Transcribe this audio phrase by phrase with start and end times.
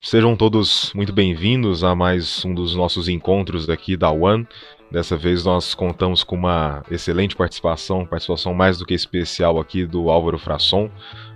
[0.00, 4.46] Sejam todos muito bem-vindos a mais um dos nossos encontros aqui da One.
[4.90, 10.08] Dessa vez nós contamos com uma excelente participação, participação mais do que especial aqui do
[10.08, 10.90] Álvaro Frasson.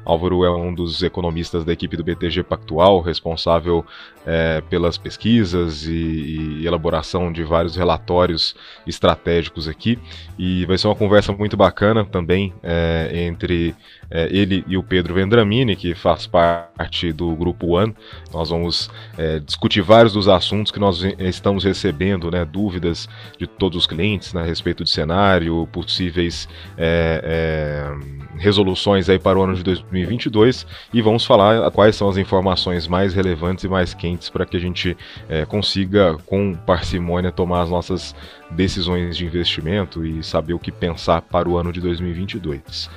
[0.04, 3.85] Álvaro é um dos economistas da equipe do BTG Pactual, responsável
[4.27, 8.54] é, pelas pesquisas e, e, elaboração de vários relatórios
[8.87, 9.98] estratégicos aqui.
[10.39, 13.76] E vai ser uma conversa muito bacana também é, entre
[14.11, 17.95] é, ele e o Pedro Vendramini, que faz parte do Grupo One.
[18.33, 23.09] Nós vamos é, discutir vários dos assuntos que nós estamos recebendo, né, dúvidas
[23.42, 29.38] de todos os clientes né, a respeito de cenário, possíveis é, é, resoluções aí para
[29.38, 33.95] o ano de 2022 e vamos falar quais são as informações mais relevantes e mais
[33.95, 34.96] quentes para que a gente
[35.28, 38.15] é, consiga, com parcimônia, tomar as nossas
[38.51, 42.88] decisões de investimento e saber o que pensar para o ano de 2022.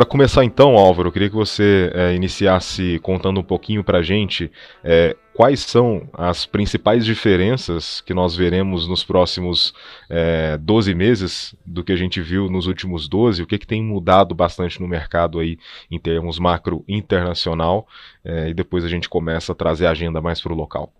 [0.00, 4.02] Para começar então, Álvaro, eu queria que você é, iniciasse contando um pouquinho para a
[4.02, 4.50] gente
[4.82, 9.74] é, quais são as principais diferenças que nós veremos nos próximos
[10.08, 13.84] é, 12 meses do que a gente viu nos últimos 12, o que, que tem
[13.84, 15.58] mudado bastante no mercado aí
[15.90, 17.86] em termos macro internacional,
[18.24, 20.90] é, e depois a gente começa a trazer a agenda mais para o local.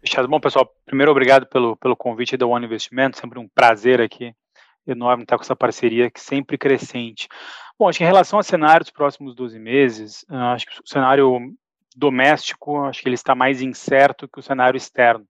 [0.00, 0.26] Fechado.
[0.28, 4.32] Bom, pessoal, primeiro obrigado pelo, pelo convite da One Investimento, sempre um prazer aqui
[4.86, 7.28] enorme estar com essa parceria que sempre crescente.
[7.78, 10.86] Bom, acho que em relação ao cenário dos próximos 12 meses, ah, acho que o
[10.86, 11.54] cenário
[11.96, 15.26] doméstico, acho que ele está mais incerto que o cenário externo.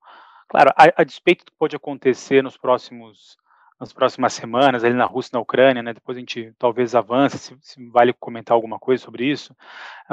[0.49, 3.37] Claro, a, a despeito do que pode acontecer nos próximos
[3.79, 5.95] nas próximas semanas ali na Rússia e na Ucrânia, né?
[5.95, 9.55] Depois a gente talvez avance, se, se, vale comentar alguma coisa sobre isso.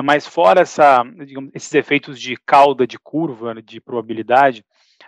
[0.04, 4.64] Mas fora essa, digamos, esses efeitos de cauda de curva de probabilidade,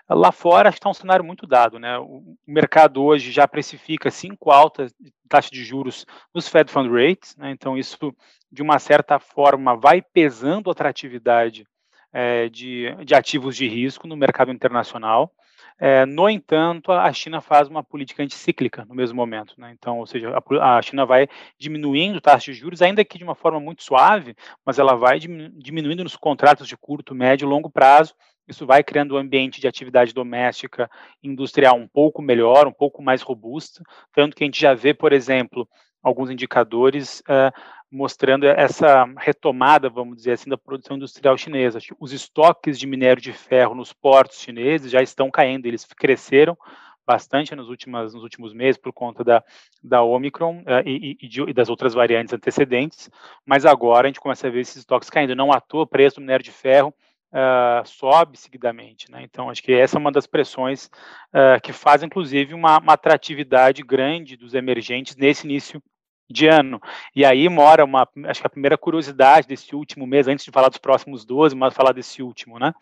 [0.10, 1.78] Lá fora, está um cenário muito dado.
[1.78, 1.98] Né?
[1.98, 7.36] O mercado hoje já precifica cinco altas de taxa de juros nos Fed Fund Rates,
[7.36, 7.52] né?
[7.52, 8.16] então isso,
[8.52, 11.68] de uma certa forma, vai pesando a atratividade
[12.14, 15.32] é, de, de ativos de risco no mercado internacional.
[15.80, 19.54] É, no entanto, a China faz uma política anticíclica no mesmo momento.
[19.58, 19.74] Né?
[19.78, 21.28] Então, ou seja, a, a, China vai
[21.60, 26.04] diminuindo taxa de juros, ainda que de uma forma muito suave, mas ela vai diminuindo
[26.04, 28.14] nos contratos de curto, médio e longo prazo,
[28.48, 30.90] isso vai criando um ambiente de atividade doméstica
[31.22, 33.84] industrial um pouco melhor, um pouco mais robusto,
[34.14, 35.68] tanto que a gente já vê, por exemplo,
[36.02, 37.52] alguns indicadores uh,
[37.92, 41.80] mostrando essa retomada, vamos dizer assim, da produção industrial chinesa.
[42.00, 46.58] Os estoques de minério de ferro nos portos chineses já estão caindo, eles cresceram
[47.06, 49.42] bastante nos, últimos nos últimos meses por conta da,
[49.82, 53.10] da Omicron uh, e, e, de, e, das outras variantes antecedentes,
[53.46, 55.34] mas agora a gente começa a ver esses estoques caindo.
[55.34, 56.94] Não à toa, o preço do minério de ferro
[57.32, 59.10] uh, sobe seguidamente.
[59.10, 59.24] Né?
[59.24, 60.90] Então, acho que essa é uma das pressões
[61.30, 65.82] uh, que faz, inclusive, uma, uma, atratividade grande dos emergentes nesse início
[66.30, 66.80] de ano.
[67.16, 70.70] E aí mora uma, acho que a primeira curiosidade desse último mês, antes de falar
[70.70, 72.74] dos próximos 12, mas falar desse último, né?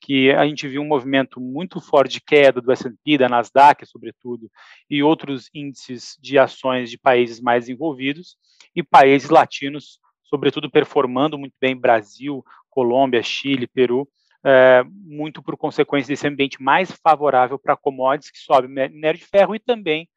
[0.00, 4.50] Que a gente viu um movimento muito forte de queda do S&P, da Nasdaq, sobretudo,
[4.88, 8.36] e outros índices de ações de países mais envolvidos,
[8.74, 14.08] e países latinos, sobretudo, performando muito bem, Brasil, Colômbia, Chile, Peru,
[14.44, 19.54] é, muito por consequência desse ambiente mais favorável para commodities, que sobe minério de ferro
[19.54, 20.08] e também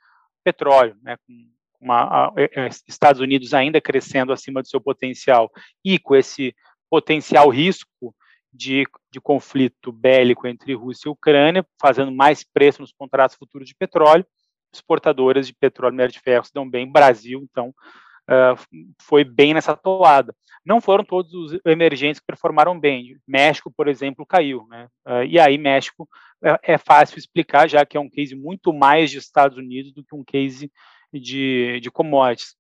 [0.43, 1.33] petróleo, né, com
[1.79, 5.51] uma, a, é, Estados Unidos ainda crescendo acima do seu potencial
[5.83, 6.53] e com esse
[6.89, 8.13] potencial risco
[8.51, 13.75] de, de conflito bélico entre Rússia e Ucrânia, fazendo mais preço nos contratos futuros de
[13.75, 14.25] petróleo,
[14.73, 19.75] exportadoras de petróleo e de ferro se dão bem, Brasil, então, uh, foi bem nessa
[19.75, 20.35] toada.
[20.65, 23.17] Não foram todos os emergentes que performaram bem.
[23.27, 24.67] México, por exemplo, caiu.
[24.69, 24.87] Né?
[25.07, 26.07] Uh, e aí, México
[26.43, 30.03] é, é, fácil explicar, já que é um case muito mais de Estados Unidos do
[30.03, 30.71] que um case
[31.13, 32.55] de, de commodities.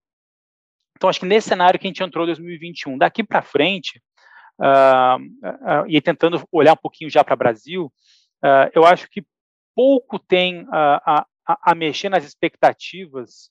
[0.95, 4.01] Então, acho que nesse cenário que a gente entrou em 2021, daqui para frente,
[4.59, 7.91] uh, e tentando olhar um pouquinho já para o Brasil,
[8.73, 9.21] eu acho que
[9.75, 13.49] pouco tem a, a, mexer nas expectativas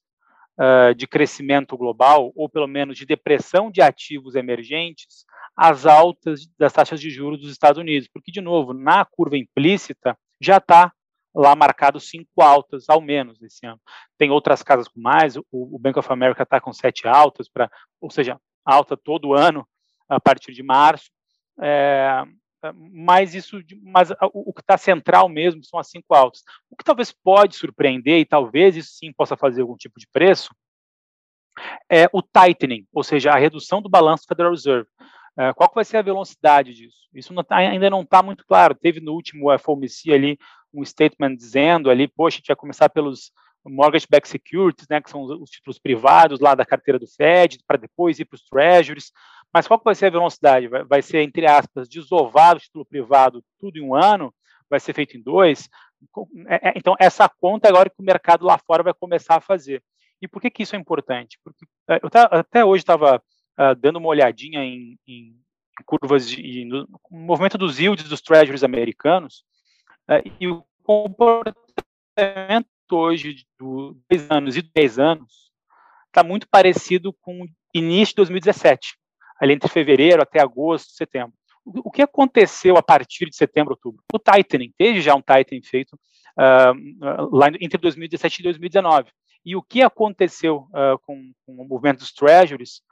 [0.59, 5.25] uh, de crescimento global, ou pelo menos de depressão de ativos emergentes,
[5.57, 8.09] as altas das taxas de juros dos Estados Unidos.
[8.13, 10.93] Porque, de novo, na curva implícita, já está
[11.35, 13.81] lá marcado cinco altas, ao menos, esse ano.
[14.17, 17.71] Tem outras casas com mais, o, o Bank of America está com sete altas, pra,
[18.01, 19.67] ou seja, alta todo ano,
[20.09, 21.11] a partir de março.
[21.61, 22.25] É,
[22.75, 26.43] mas isso, mas o, que está central mesmo são as cinco altas.
[26.71, 30.51] O que talvez pode surpreender e talvez isso sim possa fazer algum tipo de preço
[31.91, 34.89] é o tightening, ou seja, a redução do balanço do Federal Reserve.
[35.39, 36.97] Uh, qual vai ser a velocidade disso?
[37.15, 38.75] Isso não tá, ainda não está muito claro.
[38.75, 40.39] Teve no último FOMC ali
[40.75, 43.31] um statement dizendo ali, poxa, a gente vai começar pelos
[43.65, 48.19] mortgage-backed securities, né, que são os títulos privados lá da carteira do Fed, para depois
[48.19, 49.13] ir para os treasuries.
[49.53, 50.67] Mas qual vai ser a velocidade?
[50.69, 54.35] Vai, vai ser, entre aspas, desovar o título privado tudo em um ano?
[54.69, 55.69] Vai ser feito em dois?
[56.49, 59.83] É, é, então, essa conta agora que o mercado lá fora vai começar a fazer.
[60.21, 61.39] E por que, que isso é importante?
[61.45, 63.23] Porque é, eu até hoje estava
[63.59, 65.35] uh, dando uma olhadinha em, em
[65.85, 69.45] curvas de, no, movimento dos yields dos treasuries americanos
[70.09, 75.51] uh, e o comportamento hoje dos 10 anos e 10 anos
[76.07, 78.97] está muito parecido com o início de 2017,
[79.41, 81.35] ali entre fevereiro até agosto, setembro.
[81.65, 84.03] O, o que aconteceu a partir de setembro, outubro?
[84.13, 85.99] O tightening, teve já um tightening feito
[86.39, 89.11] uh, lá entre 2017 e 2019.
[89.45, 92.83] E o que aconteceu uh, com, com, o movimento dos treasuries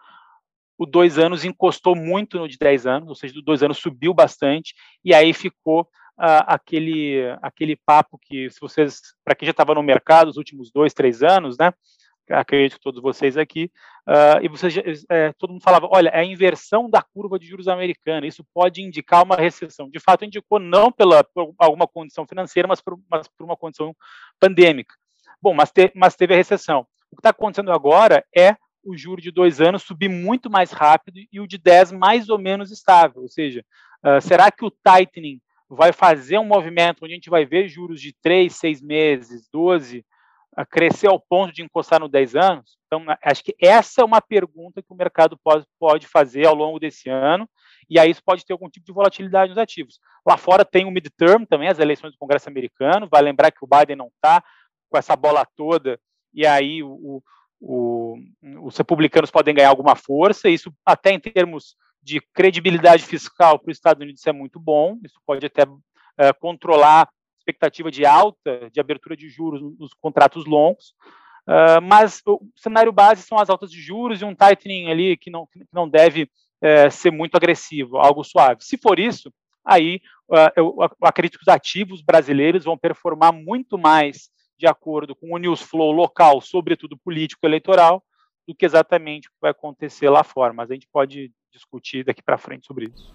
[0.78, 4.12] o dois anos encostou muito no de 10 anos, ou seja, o dois anos subiu
[4.12, 4.75] bastante,
[5.05, 9.82] e aí ficou uh, aquele, aquele papo que, se vocês, para quem já estava no
[9.82, 11.73] mercado os últimos dois, três anos, né,
[12.31, 13.70] acredito que todos vocês aqui,
[14.08, 17.69] uh, e vocês, é, todo mundo falava, olha, é a inversão da curva de juros
[17.69, 19.88] americana, isso pode indicar uma recessão.
[19.88, 23.94] De fato, indicou não pela, por alguma condição financeira, mas por, mas por uma condição
[24.40, 24.94] pandêmica.
[25.40, 26.87] Bom, mas, te, mas teve a recessão.
[27.11, 28.56] O que está acontecendo agora é
[28.87, 32.38] o juro de dois anos subir muito mais rápido e o de 10 mais ou
[32.38, 33.23] menos estável.
[33.23, 33.65] Ou seja,
[34.05, 38.00] uh, será que o tightening vai fazer um movimento onde a gente vai ver juros
[38.00, 40.05] de 3, 6 meses, 12,
[40.56, 42.79] uh, crescer ao ponto de encostar no 10 anos?
[42.87, 46.79] Então, acho que essa é uma pergunta que o mercado pode, pode fazer ao longo
[46.79, 47.49] desse ano,
[47.91, 49.99] e aí isso pode ter algum tipo de volatilidade nos ativos.
[50.25, 53.69] Lá fora tem o midterm também, as eleições do Congresso americano, vai lembrar que o
[53.69, 54.43] Biden não está
[54.89, 55.99] com essa bola toda,
[56.32, 57.21] e aí o,
[57.61, 58.17] o,
[58.62, 63.76] os republicanos podem ganhar alguma força, isso até em termos de credibilidade fiscal para os
[63.76, 65.62] Estados Unidos é muito bom, isso pode até
[66.19, 67.08] é, controlar a
[67.38, 70.94] expectativa de alta, de abertura de juros nos contratos longos,
[71.49, 75.31] uh, mas o cenário base são as altas de juros e um tightening ali que
[75.31, 76.31] não, que não deve
[76.61, 78.64] é, ser muito agressivo, algo suave.
[78.64, 79.32] Se for isso,
[79.64, 80.00] aí
[80.56, 85.61] eu acredito que os ativos brasileiros vão performar muito mais de acordo com o news
[85.61, 88.03] flow local, sobretudo político-eleitoral,
[88.47, 90.53] do que exatamente vai acontecer lá fora.
[90.53, 93.12] Mas a gente pode discutir daqui para frente sobre isso.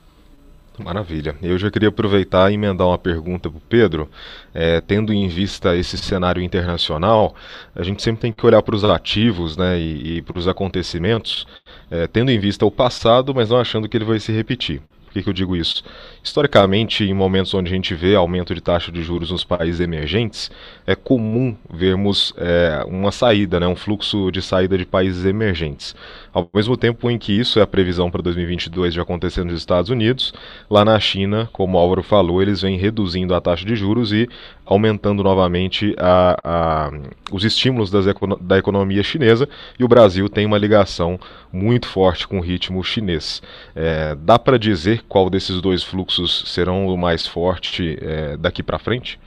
[0.79, 1.35] Maravilha.
[1.41, 4.09] Eu já queria aproveitar e emendar uma pergunta para o Pedro.
[4.53, 7.35] É, tendo em vista esse cenário internacional,
[7.75, 11.45] a gente sempre tem que olhar para os ativos né, e, e para os acontecimentos,
[11.89, 14.81] é, tendo em vista o passado, mas não achando que ele vai se repetir.
[15.11, 15.83] Por que, que eu digo isso?
[16.23, 20.49] Historicamente, em momentos onde a gente vê aumento de taxa de juros nos países emergentes,
[20.87, 25.93] é comum vermos é, uma saída, né, um fluxo de saída de países emergentes.
[26.33, 29.89] Ao mesmo tempo em que isso é a previsão para 2022 de acontecer nos Estados
[29.89, 30.33] Unidos,
[30.69, 34.29] lá na China, como o Álvaro falou, eles vêm reduzindo a taxa de juros e
[34.65, 36.91] aumentando novamente a, a,
[37.31, 38.05] os estímulos das,
[38.41, 39.47] da economia chinesa,
[39.77, 41.19] e o Brasil tem uma ligação
[41.51, 43.41] muito forte com o ritmo chinês.
[43.75, 48.79] É, dá para dizer qual desses dois fluxos serão o mais forte é, daqui para
[48.79, 49.19] frente?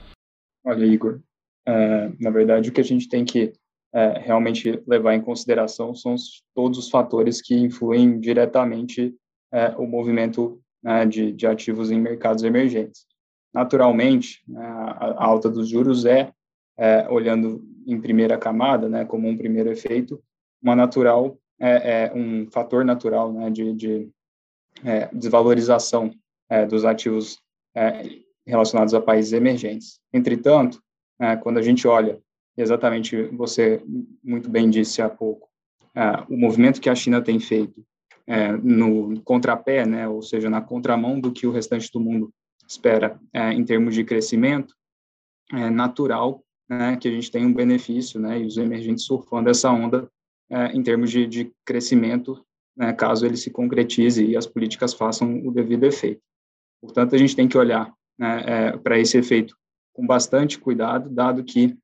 [0.65, 1.19] Olha, Igor,
[1.67, 3.53] é, na verdade, o que a gente tem que
[3.95, 9.15] é, realmente levar em consideração são os, todos os fatores que influem diretamente
[9.53, 13.05] é, o movimento né, de, de, ativos em mercados emergentes.
[13.53, 16.29] Naturalmente, né, a, a, alta dos juros é,
[16.77, 20.21] é, olhando em primeira camada, né, como um primeiro efeito,
[20.61, 24.09] uma natural é, é um fator natural né, de, de
[24.83, 26.11] é, desvalorização
[26.69, 27.39] dos ativos
[28.45, 29.99] relacionados a países emergentes.
[30.13, 30.79] Entretanto,
[31.41, 32.21] quando a gente olha
[32.57, 33.81] exatamente você
[34.23, 35.49] muito bem disse há pouco,
[35.95, 37.79] uh, o movimento que a China tem feito
[38.27, 42.31] uh, no contrapé, né, ou seja, na contramão do que o restante do mundo
[42.67, 44.73] espera uh, em termos de crescimento,
[45.53, 49.71] é natural né, que a gente tenha um benefício, né, e os emergentes surfando essa
[49.71, 50.09] onda
[50.73, 52.39] em termos de, de crescimento,
[52.77, 56.21] né, caso ele se concretize e as políticas façam o devido efeito.
[56.79, 59.57] Portanto, a gente tem que olhar né, para esse efeito
[59.91, 61.75] com bastante cuidado, dado que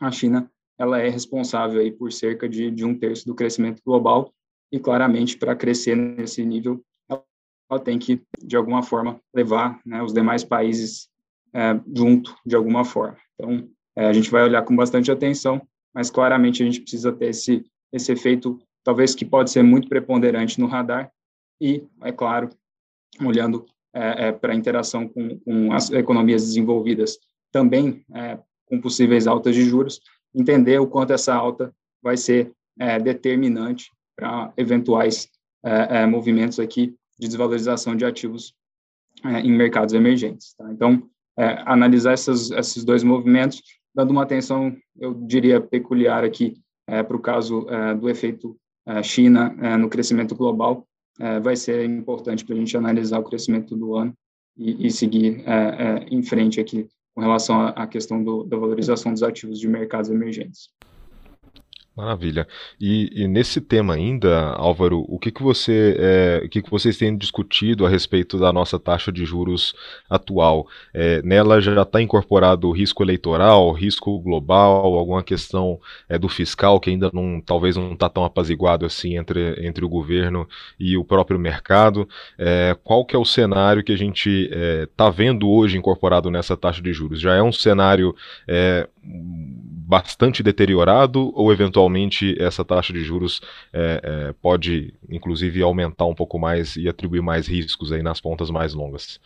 [0.00, 4.32] a China ela é responsável aí por cerca de, de um terço do crescimento global
[4.72, 6.84] e claramente para crescer nesse nível
[7.70, 11.08] ela tem que de alguma forma levar né, os demais países
[11.52, 13.16] é, junto de alguma forma.
[13.34, 17.26] Então é, a gente vai olhar com bastante atenção, mas claramente a gente precisa ter
[17.26, 21.12] esse esse efeito talvez que pode ser muito preponderante no radar
[21.60, 22.50] e é claro
[23.24, 27.16] olhando é, é para a interação com, com, as economias desenvolvidas
[27.52, 30.00] também é, com possíveis altas de juros,
[30.34, 35.28] entender o quanto essa alta vai ser é, determinante para eventuais
[35.64, 38.54] é, é, movimentos aqui de desvalorização de ativos
[39.24, 40.54] é, em mercados emergentes.
[40.54, 40.70] Tá?
[40.70, 43.62] Então, é, analisar essas, esses dois movimentos,
[43.94, 46.54] dando uma atenção, eu diria, peculiar aqui
[46.86, 48.56] é, para o caso é, do efeito
[48.86, 50.86] é, China é, no crescimento global,
[51.44, 54.12] vai ser importante para a gente analisar o crescimento do ano
[54.56, 55.44] e, e seguir
[56.10, 60.70] em frente aqui com relação à, questão do, da valorização dos ativos de mercados emergentes.
[61.96, 62.48] Maravilha.
[62.80, 66.98] E, e, nesse tema ainda, Álvaro, o que, que você, é, o que, que vocês
[66.98, 69.76] têm discutido a respeito da nossa taxa de juros
[70.10, 70.66] atual?
[70.92, 76.90] É, nela já está incorporado risco eleitoral, risco global, alguma questão é, do fiscal que
[76.90, 80.48] ainda não, talvez não está tão apaziguado assim entre, entre o governo
[80.80, 82.08] e o próprio mercado.
[82.82, 84.50] Qual que é o cenário que a gente
[84.82, 87.20] está vendo hoje incorporado nessa taxa de juros?
[87.20, 88.14] Já é um cenário
[89.86, 93.40] bastante deteriorado ou eventualmente essa taxa de juros
[93.72, 98.50] é, é, pode inclusive aumentar um pouco mais e atribuir mais riscos aí nas pontas
[98.50, 99.20] mais longas?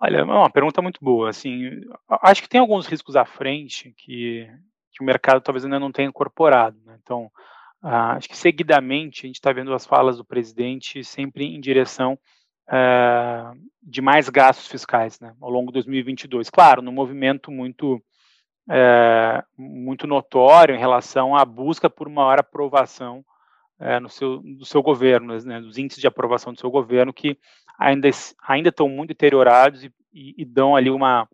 [0.00, 1.28] Olha, é uma pergunta muito boa.
[1.28, 1.82] Assim,
[2.22, 4.48] acho que tem alguns riscos à frente que,
[4.92, 6.78] que o mercado talvez ainda não tenha incorporado.
[6.86, 6.98] Né?
[7.02, 7.30] Então,
[7.82, 12.18] ah, acho que seguidamente a gente está vendo as falas do presidente sempre em direção
[12.66, 16.48] ah, de mais gastos fiscais né, ao longo de 2022.
[16.48, 18.02] Claro, num movimento muito
[18.72, 23.24] é, muito notório em relação à busca por maior aprovação
[23.80, 27.36] é, no seu, do seu governo, né, dos índices de aprovação do seu governo, que
[27.76, 28.08] ainda,
[28.46, 31.28] ainda estão muito deteriorados e, e, e dão ali uma,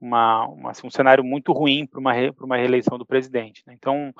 [0.00, 3.62] uma, uma assim, um cenário muito ruim para uma, re, uma reeleição do presidente.
[3.64, 3.74] Né?
[3.74, 4.12] Então,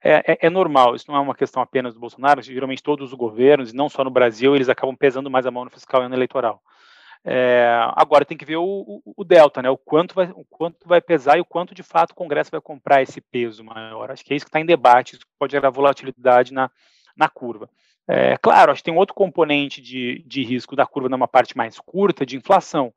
[0.00, 3.18] é, é, é, normal, isso não é uma questão apenas do Bolsonaro, geralmente todos os
[3.18, 6.14] governos, não só no Brasil, eles acabam pesando mais a mão no fiscal e no
[6.14, 6.62] eleitoral.
[7.26, 7.66] É,
[7.96, 9.70] agora tem que ver o, o, o, delta, né?
[9.70, 12.60] O quanto, vai, o quanto vai pesar e o quanto de fato o Congresso vai
[12.60, 14.10] comprar esse peso maior.
[14.10, 16.70] Acho que é isso que está em debate, isso pode gerar volatilidade na,
[17.16, 17.70] na curva.
[18.06, 21.78] É, claro, acho que tem outro componente de, de risco da curva numa parte mais
[21.78, 22.92] curta, de inflação,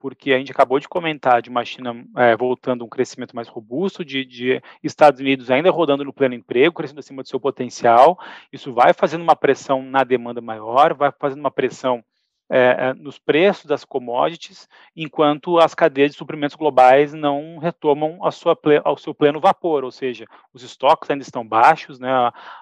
[0.00, 4.04] porque a gente acabou de comentar de uma China é, voltando um crescimento mais robusto,
[4.04, 8.18] de, de, Estados Unidos ainda rodando no pleno emprego, crescendo acima do seu potencial.
[8.52, 12.02] Isso vai fazendo uma pressão na demanda maior, vai fazendo uma pressão
[12.50, 19.14] é, nos preços das commodities, enquanto as cadeias de suprimentos globais não retomam ao seu
[19.14, 22.10] pleno vapor, ou seja, os estoques ainda estão baixos, né,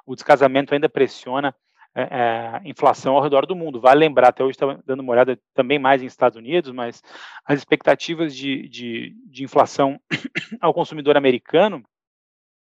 [0.05, 1.55] o descasamento ainda pressiona
[1.99, 3.81] é, é, inflação ao redor do mundo.
[3.81, 7.03] Vale lembrar, até hoje está dando uma olhada também mais em Estados Unidos, mas
[7.43, 9.99] as expectativas de, de, de inflação
[10.61, 11.83] ao consumidor americano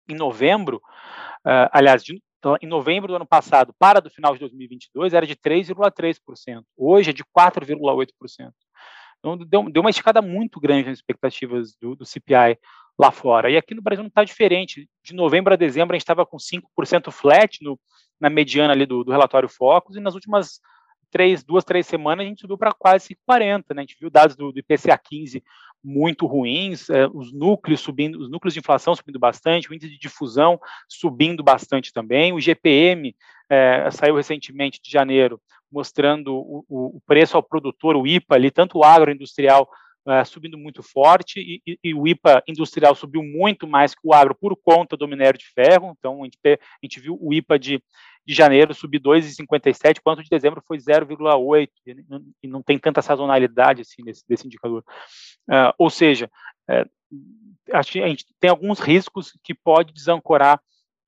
[0.08, 4.40] em novembro, uh, aliás, de, então, em novembro do ano passado para do final de
[4.42, 6.64] 2022 era de 3,3%.
[6.78, 8.52] Hoje é de 4,8%.
[9.18, 12.60] Então, deu, deu, uma esticada muito grande nas expectativas do, do CPI
[13.00, 13.50] lá fora.
[13.50, 14.88] E aqui no Brasil não está diferente.
[15.04, 17.80] De novembro a dezembro a gente estava com 5% flat no,
[18.22, 20.60] na mediana ali do, do relatório Focus, e nas últimas
[21.10, 23.82] três, duas, três semanas a gente subiu para quase 40, né?
[23.82, 25.44] A gente viu dados do, do IPCA 15
[25.86, 30.00] muito ruins, é, os núcleos subindo, os núcleos de inflação subindo bastante, o índice de
[30.00, 33.16] difusão subindo bastante também, o GPM
[33.48, 35.40] é, saiu recentemente de janeiro
[35.72, 39.70] mostrando o, o, preço ao produtor, o IPA ali, tanto o agroindustrial
[40.08, 44.14] é, subindo muito forte e, e, e, o IPA industrial subiu muito mais que o
[44.14, 47.58] agro por conta do minério de ferro, então a gente, a gente viu o IPA
[47.58, 47.84] de
[48.26, 51.70] de janeiro subir 2,57, quanto de dezembro foi 0,8,
[52.42, 54.84] e não tem tanta sazonalidade assim nesse, desse indicador.
[55.48, 56.30] Uh, ou seja,
[56.70, 56.90] uh,
[57.72, 60.60] a gente tem alguns riscos que pode desancorar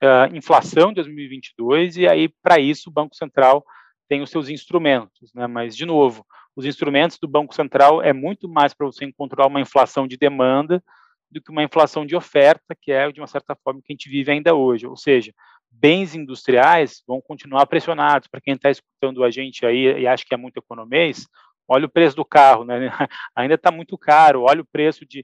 [0.03, 3.65] uh, inflação em 2022, e aí, para isso, o Banco Central
[4.07, 5.47] tem os seus instrumentos, né?
[5.47, 6.25] mas, de novo,
[6.57, 10.83] os instrumentos do Banco Central é muito mais para você controlar uma inflação de demanda
[11.29, 14.09] do que uma inflação de oferta, que é, de uma certa forma, que a gente
[14.09, 14.87] vive ainda hoje.
[14.87, 15.31] Ou seja,
[15.69, 18.27] bens industriais vão continuar pressionados.
[18.27, 21.27] Para quem está escutando a gente aí e acha que é muito economês,
[21.67, 22.89] olha o preço do carro, né?
[23.35, 24.41] ainda está muito caro.
[24.41, 25.23] Olha o preço de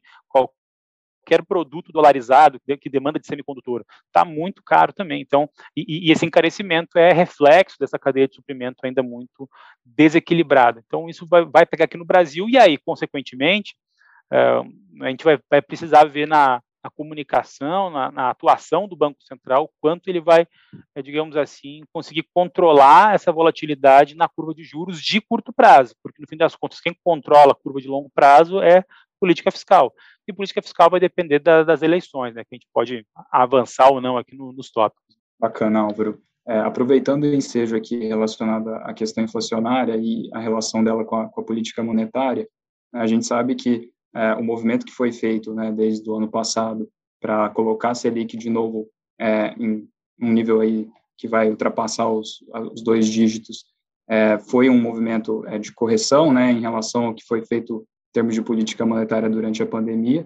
[1.23, 5.21] qualquer produto dolarizado que demanda de semicondutor, está muito caro também.
[5.21, 9.49] Então, e, e, esse encarecimento é reflexo dessa cadeia de suprimento ainda muito
[9.85, 10.83] desequilibrada.
[10.85, 13.75] Então, isso vai, vai pegar aqui no Brasil e aí, consequentemente,
[14.31, 19.23] uh, a gente vai, vai precisar ver na na comunicação, na, na, atuação do Banco
[19.23, 20.45] Central, quanto ele vai,
[20.93, 26.21] é, digamos assim, conseguir controlar essa volatilidade na curva de juros de curto prazo, porque
[26.21, 28.83] no fim das contas, quem controla a curva de longo prazo é
[29.23, 29.93] política fiscal.
[30.27, 34.01] E política fiscal vai depender da, das eleições, né, que a gente pode avançar ou
[34.01, 35.15] não aqui no, nos tópicos.
[35.39, 36.21] Bacana, Álvaro.
[36.45, 41.29] É, aproveitando o ensejo aqui relacionado à questão inflacionária e a relação dela com a,
[41.29, 42.45] com a política monetária,
[42.93, 46.89] a gente sabe que é, o movimento que foi feito né, desde o ano passado
[47.21, 49.87] para colocar a Selic de novo é, em
[50.21, 53.63] um nível aí que vai ultrapassar os, os dois dígitos
[54.09, 58.35] é, foi um movimento é, de correção, né, em relação ao que foi feito termos
[58.35, 60.25] de política monetária durante a pandemia,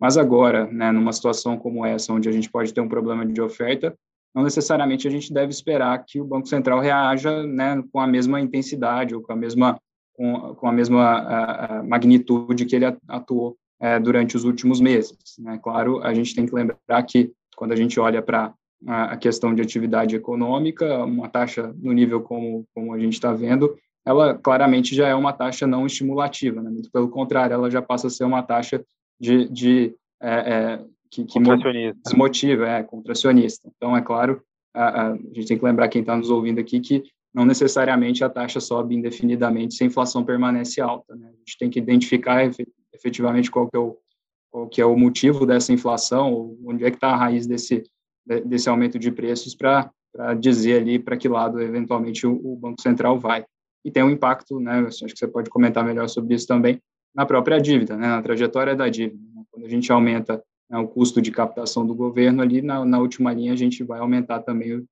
[0.00, 3.40] mas agora, né, numa situação como essa, onde a gente pode ter um problema de
[3.40, 3.96] oferta,
[4.34, 8.38] não necessariamente a gente deve esperar que o Banco Central reaja né, com a mesma
[8.38, 9.80] intensidade ou com a mesma,
[10.14, 15.16] com, com a mesma a, a magnitude que ele atuou é, durante os últimos meses.
[15.38, 15.58] Né?
[15.62, 18.52] Claro, a gente tem que lembrar que quando a gente olha para
[18.86, 23.74] a questão de atividade econômica, uma taxa no nível como, como a gente está vendo,
[24.06, 26.70] ela claramente já é uma taxa não estimulativa, né?
[26.70, 28.82] muito pelo contrário, ela já passa a ser uma taxa
[29.20, 31.38] de, de é, é, que, que
[32.04, 33.68] desmotiva, é, contracionista.
[33.76, 34.40] Então, é claro,
[34.72, 37.02] a, a, gente tem que lembrar quem está nos ouvindo aqui que
[37.34, 41.14] não necessariamente a taxa sobe indefinidamente se a inflação permanece alta.
[41.14, 41.26] Né?
[41.26, 42.48] A gente tem que identificar
[42.94, 43.96] efetivamente qual que é o,
[44.50, 47.82] qual que é o motivo dessa inflação, onde é que está a raiz desse,
[48.46, 49.90] desse aumento de preços para
[50.38, 53.44] dizer ali para que lado eventualmente o, o, Banco Central vai.
[53.86, 56.82] E tem um impacto, né, acho que você pode comentar melhor sobre isso também,
[57.14, 59.22] na própria dívida, né, na trajetória da dívida.
[59.32, 59.44] Né?
[59.48, 63.32] Quando a gente aumenta né, o custo de captação do governo ali, na, na última
[63.32, 64.84] linha a gente vai aumentar também,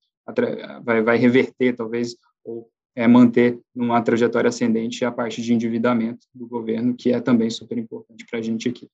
[0.84, 6.46] vai, vai reverter talvez, ou é, manter numa trajetória ascendente a parte de endividamento do
[6.46, 8.88] governo, que é também super importante para a gente aqui.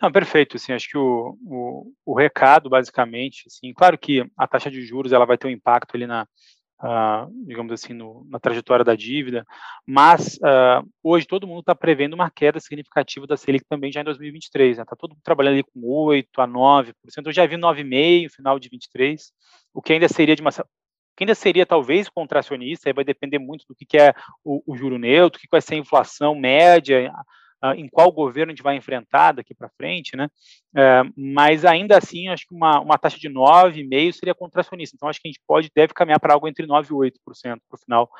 [0.00, 4.70] Não, perfeito, assim, acho que o, o, o, recado, basicamente, assim, claro que a taxa
[4.70, 6.26] de juros, ela vai ter um impacto ali na,
[6.82, 9.44] uh, digamos assim, no, na trajetória da dívida,
[9.86, 14.04] mas uh, hoje todo mundo está prevendo uma queda significativa da Selic também já em
[14.04, 14.86] 2023, está né?
[14.86, 16.92] Tá todo mundo trabalhando ali com 8 a 9%,
[17.26, 19.32] eu já vi 9,5% no final de 23,
[19.72, 20.50] o que ainda seria de uma
[21.16, 24.12] que ainda seria talvez contracionista, aí vai depender muito do que, que é
[24.44, 27.10] o, o juro neutro, o que vai ser a inflação média,
[27.64, 30.28] uh, em qual governo a gente vai enfrentar daqui para frente, né?
[30.74, 34.96] Uh, mas ainda assim, acho que uma, uma taxa de 9,5% seria contracionista.
[34.96, 37.58] Então, acho que a gente pode, deve caminhar para algo entre 9% e 8% para
[37.72, 38.10] o final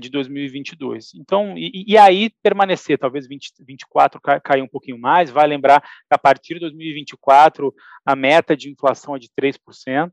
[0.00, 1.12] de 2022.
[1.14, 6.14] Então, e, e, aí permanecer, talvez 20, 24 cair um pouquinho mais, vai lembrar que
[6.14, 7.70] a partir de 2024
[8.06, 10.12] a meta de inflação é de 3%, uh,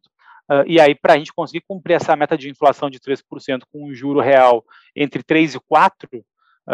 [0.68, 3.94] e aí para a gente conseguir cumprir essa meta de inflação de 3% com um
[3.94, 4.62] juro real
[4.94, 6.10] entre 3 e 4,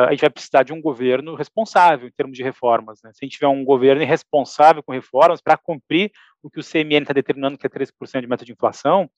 [0.06, 3.02] a gente vai precisar de um governo responsável em termos de reformas.
[3.02, 3.12] Né?
[3.14, 6.12] Se a gente tiver um governo irresponsável com reformas para cumprir
[6.44, 9.10] o que o CMN está determinando, que é 3% de meta de inflação,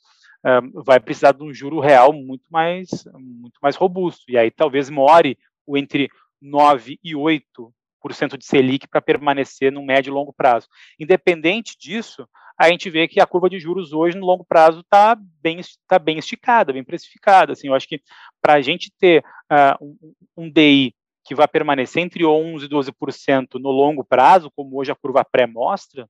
[0.74, 4.24] vai precisar de um juro real muito mais, muito mais robusto.
[4.30, 5.38] E aí talvez more
[5.68, 6.10] o entre
[6.42, 10.68] 9 e 8% de Selic para permanecer no médio e longo prazo.
[10.98, 12.26] Independente disso,
[12.60, 15.98] a gente vê que a curva de juros hoje, no longo prazo, está bem, tá
[15.98, 17.54] bem esticada, bem precificada.
[17.54, 18.02] Assim, eu acho que
[18.42, 19.98] para a gente ter uh,
[20.36, 20.94] um, DI
[21.24, 25.48] que vai permanecer entre 11% e 12% no longo prazo, como hoje a curva pré
[25.48, 26.06] mostra,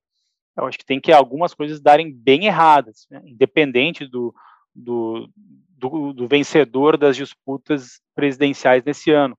[0.57, 3.21] eu acho que tem que algumas coisas darem bem erradas, né?
[3.25, 4.33] independente do,
[4.73, 5.29] do,
[5.77, 9.37] do, do, vencedor das disputas presidenciais nesse ano.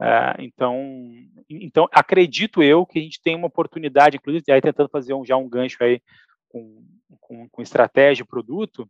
[0.00, 0.74] Uh, então,
[1.48, 5.36] então, acredito eu que a gente tem uma oportunidade, inclusive, aí tentando fazer um, já
[5.36, 6.00] um gancho aí
[6.48, 6.84] com,
[7.20, 8.88] com, com estratégia e produto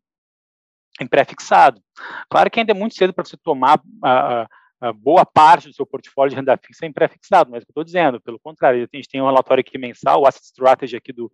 [1.00, 1.80] em pré-fixado.
[2.28, 4.48] Claro que ainda é muito cedo para você tomar a,
[4.80, 7.70] a, boa parte do seu portfólio de renda fixa em pré-fixado, mas é o que
[7.70, 10.96] eu estou dizendo, pelo contrário, a gente tem um relatório aqui mensal, o Asset Strategy
[10.96, 11.30] aqui do,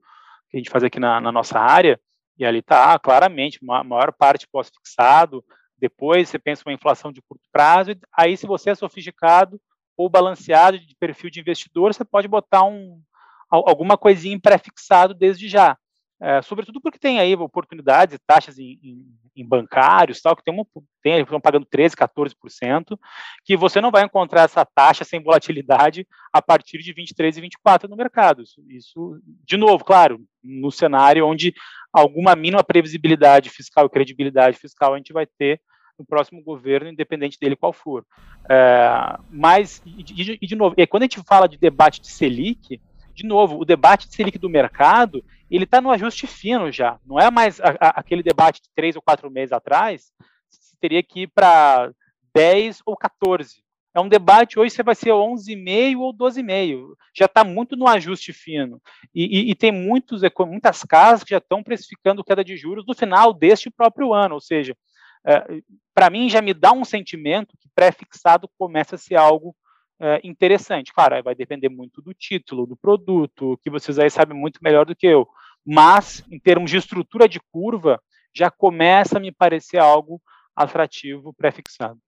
[0.51, 1.99] que a gente faz aqui na, na nossa área,
[2.39, 5.45] e ali está claramente, a maior parte pós-fixado,
[5.79, 9.61] depois você pensa uma inflação de curto prazo, aí se você é sofisticado
[9.97, 13.01] ou balanceado de perfil de investidor, você pode botar um,
[13.49, 15.77] alguma coisinha em pré-fixado desde já.
[16.21, 20.65] É, sobretudo porque tem aí oportunidades, taxas em, em, em bancários, tal, que tem, uma,
[21.03, 22.99] tem estão pagando 13%, 14%,
[23.45, 27.89] que você não vai encontrar essa taxa sem volatilidade a partir de 23 e 24
[27.89, 28.43] no mercado.
[28.43, 31.53] Isso, isso, de novo, claro, no cenário onde
[31.93, 35.61] alguma mínima previsibilidade fiscal e credibilidade fiscal a gente vai ter
[35.99, 38.05] no próximo governo, independente dele qual for.
[38.49, 42.09] É, mas, e de, e de novo, e quando a gente fala de debate de
[42.09, 42.81] Selic,
[43.15, 45.25] de novo, o debate de Selic do mercado,
[45.57, 46.99] ele está no ajuste fino já.
[47.07, 50.13] Não é mais a, a, aquele debate de três ou quatro meses atrás,
[50.51, 51.93] você teria que ir para
[52.35, 53.63] 10 ou 14.
[53.95, 56.97] É um debate, hoje você vai ser 11,5 ou 12,5.
[57.17, 58.83] Já está muito no ajuste fino.
[59.15, 62.95] E, e, e, tem muitos, muitas casas que já estão precificando queda de juros no
[62.95, 64.35] final deste próprio ano.
[64.35, 64.77] Ou seja,
[65.25, 65.61] é,
[65.95, 69.55] para mim já me dá um sentimento que pré-fixado começa a ser algo
[70.01, 70.93] é, interessante.
[70.93, 74.97] Claro, vai depender muito do título, do produto, que vocês aí sabem muito melhor do
[74.97, 75.29] que eu.
[75.67, 78.01] Mas, em termos de estrutura de curva,
[78.35, 80.21] já começa a me parecer algo
[80.55, 81.99] atrativo pré-fixado.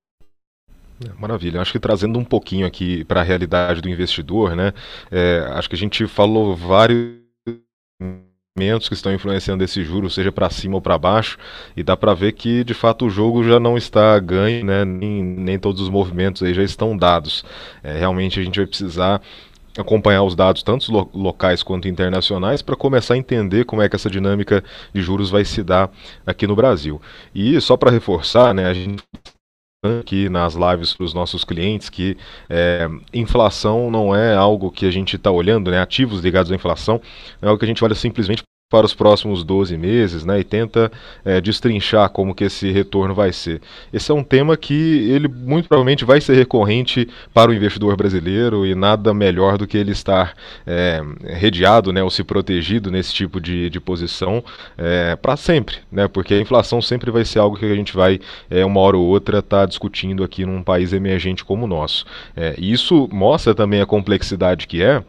[1.05, 1.61] É, maravilha.
[1.61, 4.73] Acho que trazendo um pouquinho aqui para a realidade do investidor, né?
[5.11, 7.17] É, acho que a gente falou vários
[8.89, 11.37] que estão influenciando esse juro, seja para cima ou para baixo,
[11.77, 14.83] e dá para ver que de fato o jogo já não está ganho, né?
[14.83, 17.45] nem, nem todos os movimentos aí já estão dados.
[17.83, 19.21] É, realmente a gente vai precisar
[19.77, 23.97] acompanhar os dados, tanto lo locais quanto internacionais, para começar a entender como é que
[23.97, 24.63] essa dinâmica
[24.93, 25.91] de juros vai se dar
[26.27, 27.01] aqui no Brasil.
[27.35, 29.03] E só para reforçar, né, a gente
[30.01, 32.17] aqui nas lives para os nossos clientes que
[32.51, 37.01] é, inflação não é algo que a gente está olhando, né, ativos ligados à inflação,
[37.41, 40.91] é algo que a gente olha simplesmente para os próximos 12 meses, né, e tenta
[41.25, 43.61] é, destrinchar como que esse retorno vai ser.
[43.93, 48.67] Esse é um tema que ele muito provavelmente vai ser recorrente para o investidor brasileiro
[48.67, 50.35] e nada melhor do que ele estar
[50.67, 54.43] é, redeado, né, ou se protegido nesse tipo de, de posição
[54.77, 58.19] é, para sempre, né, porque a inflação sempre vai ser algo que a gente vai
[58.51, 62.05] é, uma hora ou outra estar tá discutindo aqui num país emergente como o nosso.
[62.37, 65.05] É, e isso mostra também a complexidade que é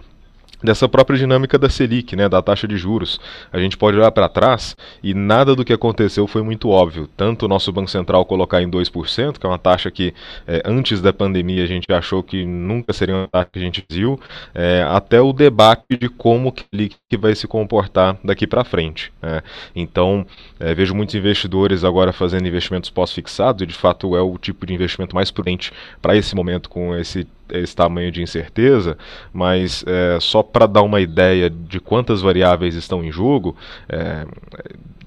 [0.64, 3.20] dessa própria dinâmica da Selic, né, da taxa de juros.
[3.52, 7.08] A gente pode olhar para trás e nada do que aconteceu foi muito óbvio.
[7.16, 10.14] Tanto o nosso Banco Central colocar em 2%, que é uma taxa que
[10.48, 13.86] é, antes da pandemia a gente achou que nunca seria uma taxa que a gente
[13.90, 14.20] viu,
[14.54, 16.66] é, até o debate de como que
[17.10, 19.12] que vai se comportar daqui para frente.
[19.22, 19.42] Né.
[19.76, 20.26] Então,
[20.60, 24.74] é, vejo muitos investidores agora fazendo investimentos pós-fixados e de fato é o tipo de
[24.74, 28.98] investimento mais prudente para esse momento com esse esse tamanho de incerteza,
[29.34, 33.56] mas é, só para dar uma ideia de quantas variáveis estão em jogo,
[33.90, 34.26] é,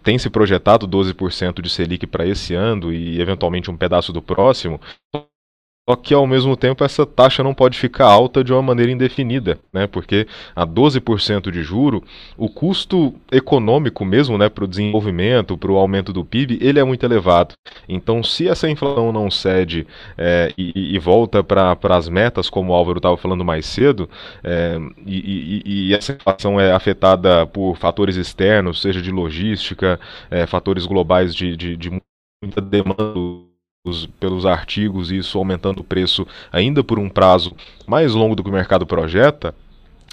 [0.03, 4.81] tem se projetado 12% de Selic para esse ano e eventualmente um pedaço do próximo.
[5.89, 9.59] Só que ao mesmo tempo essa taxa não pode ficar alta de uma maneira indefinida,
[9.73, 9.87] né?
[9.87, 12.05] Porque a 12% de juro,
[12.37, 16.85] o custo econômico mesmo, né, para o desenvolvimento, para o aumento do PIB, ele é
[16.85, 17.55] muito elevado.
[17.89, 22.75] Então, se essa inflação não cede é, e, e, volta para as metas, como o
[22.75, 24.09] Álvaro estava falando mais cedo,
[24.45, 29.99] é, e, e, e, essa inflação é afetada por fatores externos, seja de logística,
[30.31, 31.91] é, fatores globais de, de, de
[32.43, 33.50] muita demanda
[34.19, 38.51] pelos artigos e isso aumentando o preço ainda por um prazo mais longo do que
[38.51, 39.55] o mercado projeta,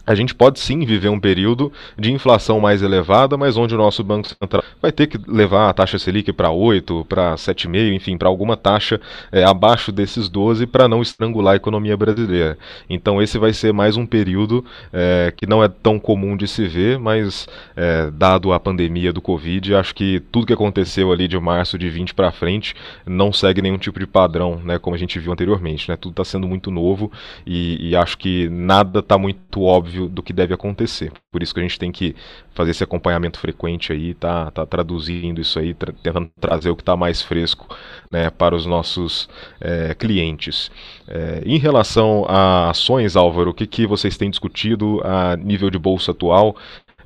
[0.07, 4.01] a gente pode sim viver um período de inflação mais elevada, mas onde o nosso
[4.05, 8.29] Banco Central vai ter que levar a taxa Selic para 8, para 7,5, enfim, para
[8.29, 9.01] alguma taxa
[9.33, 12.57] é, abaixo desses 12 para não estrangular a economia brasileira.
[12.89, 16.65] Então esse vai ser mais um período é, que não é tão comum de se
[16.65, 21.37] ver, mas é, dado a pandemia do Covid, acho que tudo que aconteceu ali de
[21.37, 22.73] março de 20 para frente
[23.05, 25.89] não segue nenhum tipo de padrão, né, como a gente viu anteriormente.
[25.89, 25.97] Né?
[25.97, 27.11] Tudo está sendo muito novo
[27.45, 31.11] e, e acho que nada está muito óbvio óbvio do que deve acontecer.
[31.31, 32.15] Por isso que a gente tem que
[32.53, 36.81] fazer esse acompanhamento frequente aí, tá, tá traduzindo isso aí, tra tentando trazer o que
[36.81, 37.67] está mais fresco
[38.11, 39.27] né, para os nossos
[39.59, 40.71] é, clientes.
[41.07, 45.79] É, em relação a ações, Álvaro, o que, que vocês têm discutido a nível de
[45.79, 46.55] bolsa atual?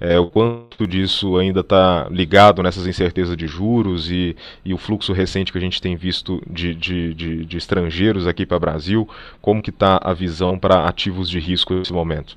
[0.01, 5.13] é, o quanto disso ainda está ligado nessas incertezas de juros e, e, o fluxo
[5.13, 9.08] recente que a gente tem visto de, de, de, de estrangeiros aqui para o Brasil,
[9.39, 12.36] como que está a visão para ativos de risco nesse momento?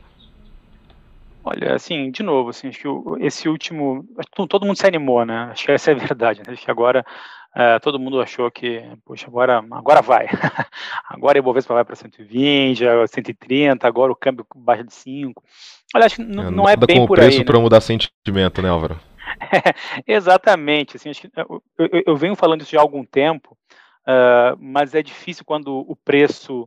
[1.44, 2.88] Olha, assim, de novo, assim, acho que
[3.24, 4.06] esse último,
[4.48, 5.48] todo mundo se animou, né?
[5.50, 6.54] Acho que essa é a verdade, né?
[6.54, 7.04] Acho que agora
[7.54, 10.26] uh, todo mundo achou que, poxa, agora, agora vai.
[11.06, 15.42] agora a Ibovespa vai para 120, 130, agora o câmbio baixa de 5.
[15.94, 17.26] Olha, acho que não, é, não é bem por aí.
[17.26, 17.44] preço né?
[17.44, 18.98] para mudar sentimento, né, Álvaro?
[20.06, 23.56] exatamente, assim, eu, eu, eu, venho falando isso já há algum tempo,
[24.06, 26.66] uh, mas é difícil quando o preço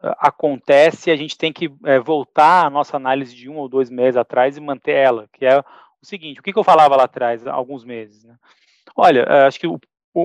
[0.00, 4.16] acontece, a gente tem que é, voltar a nossa análise de um ou dois meses
[4.16, 5.64] atrás e manter ela, que é o
[6.06, 8.36] seguinte, o que, que eu falava lá atrás, há alguns meses, né?
[8.94, 9.78] Olha, é, acho que o,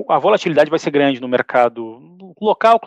[0.08, 2.00] a volatilidade vai ser grande no mercado
[2.40, 2.80] local,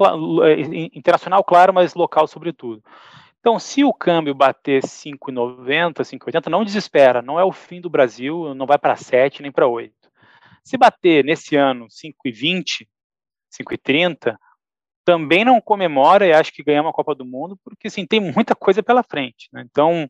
[0.43, 0.59] é,
[0.93, 2.83] internacional, claro, mas local sobretudo.
[3.39, 8.55] Então, se o câmbio bater 5,90, 5,80, não desespera, não é o fim do Brasil,
[8.55, 9.93] não vai para 7 nem para 8.
[10.63, 12.87] Se bater nesse ano 5,20,
[13.61, 14.35] 5,30,
[15.05, 18.55] também não comemora e acho que ganhamos a Copa do Mundo, porque assim, tem muita
[18.55, 19.47] coisa pela frente.
[19.53, 19.63] Né?
[19.69, 20.09] Então,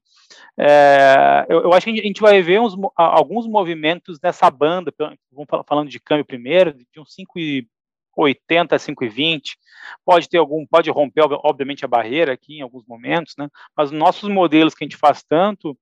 [0.58, 5.47] é, eu, eu, acho que a gente vai ver uns, alguns movimentos nessa banda, vamos
[5.67, 9.41] falando de câmbio primeiro, de uns 5,80 a 5,20,
[10.05, 13.49] pode ter algum, pode romper, obviamente, a barreira aqui em alguns momentos, né?
[13.75, 15.77] mas nossos modelos que a gente faz tanto,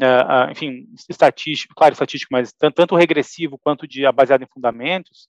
[0.00, 5.28] é, enfim, estatístico, claro, estatístico, mas tanto, tanto regressivo quanto de baseado em fundamentos,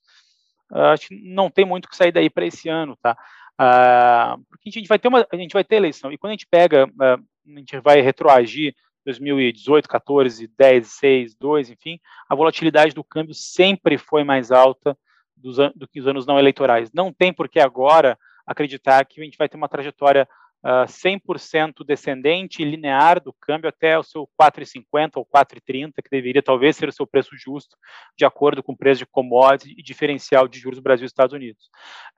[0.70, 3.16] acho que não tem muito que sair daí para esse ano, tá?
[3.54, 6.34] Uh, porque a gente vai ter uma, a gente vai ter eleição e quando a
[6.34, 8.74] gente pega, uh, a gente vai retroagir
[9.06, 14.98] 2018, 14, 10, 6, 2, enfim, a volatilidade do câmbio sempre foi mais alta
[15.36, 16.92] do que os anos não eleitorais.
[16.92, 20.28] Não tem por que agora acreditar que a gente vai ter uma trajetória
[20.66, 26.42] uh, 100% descendente e linear do câmbio até o seu 4,50 ou 4,30, que deveria
[26.42, 27.76] talvez ser o seu preço justo,
[28.18, 31.70] de acordo com o preço de commodity e diferencial de juros Brasil e Estados Unidos.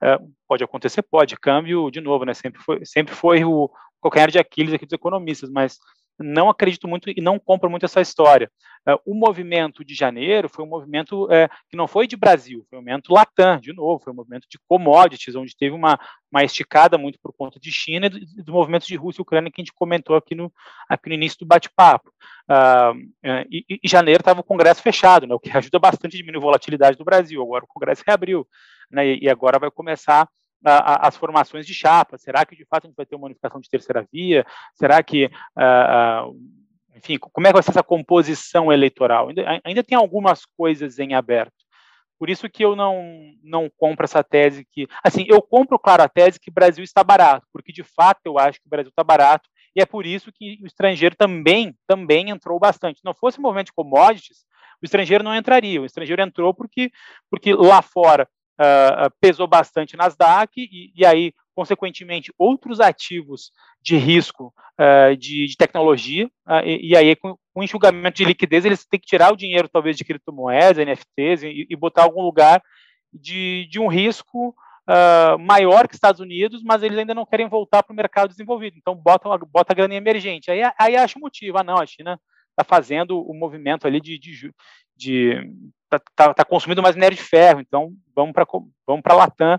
[0.03, 1.03] Uh, pode acontecer?
[1.03, 1.37] Pode.
[1.37, 5.51] Câmbio, de novo, né, sempre foi, sempre foi o calcanhar de Aquiles aqui dos economistas,
[5.51, 5.79] mas
[6.19, 8.51] não acredito muito e não compro muito essa história.
[8.89, 12.79] Uh, o movimento de janeiro foi um movimento uh, que não foi de Brasil, foi
[12.79, 15.99] um movimento latam, de novo, foi um movimento de commodities, onde teve uma,
[16.31, 19.51] uma esticada muito por conta de China e do, do movimento de Rússia e Ucrânia
[19.51, 20.53] que a gente comentou aqui no,
[20.89, 22.11] aqui no início do bate-papo.
[22.49, 26.41] Uh, e, e, janeiro estava o Congresso fechado, né, o que ajuda bastante a diminuir
[26.41, 27.43] a volatilidade do Brasil.
[27.43, 28.47] Agora o Congresso reabriu,
[28.91, 30.29] né, e agora vai começar
[30.65, 32.19] as formações de chapa?
[32.19, 34.45] Será que de fato a gente vai ter uma unificação de terceira via?
[34.75, 35.31] Será que,
[36.95, 39.29] enfim, como é que vai ser essa composição eleitoral?
[39.29, 41.69] Ainda, ainda tem algumas coisas em aberto.
[42.19, 44.89] Por isso que eu não, não compro essa tese que.
[45.05, 48.39] Assim, eu compro, claro, a tese que o Brasil está barato, porque de fato eu
[48.39, 52.31] acho que o Brasil está barato, e é por isso que o estrangeiro também, também
[52.31, 52.99] entrou bastante.
[52.99, 54.45] Se não fosse o movimento de commodities,
[54.83, 55.81] o estrangeiro não entraria.
[55.81, 56.91] O estrangeiro entrou porque,
[57.31, 64.53] porque lá fora uh, pesou bastante Nasdaq e, e aí, consequentemente, outros ativos de risco
[64.79, 69.01] uh, de, de, tecnologia, uh, e, e, aí, com, com enxugamento de liquidez, eles têm
[69.01, 72.63] que tirar o dinheiro, talvez, de criptomoedas, NFTs, e, e botar algum lugar
[73.13, 74.55] de, de um risco
[74.89, 78.77] uh, maior que Estados Unidos, mas eles ainda não querem voltar para o mercado desenvolvido.
[78.77, 80.51] Então, bota, bota a grana emergente.
[80.51, 81.59] Aí, aí acha motivo.
[81.59, 82.19] Ah, não, a China
[82.51, 84.53] está fazendo o movimento ali de, de,
[84.99, 85.51] de
[85.89, 88.45] tá, tá, tá, consumindo mais minério de ferro, então vamos para
[88.87, 89.59] vamos para Latam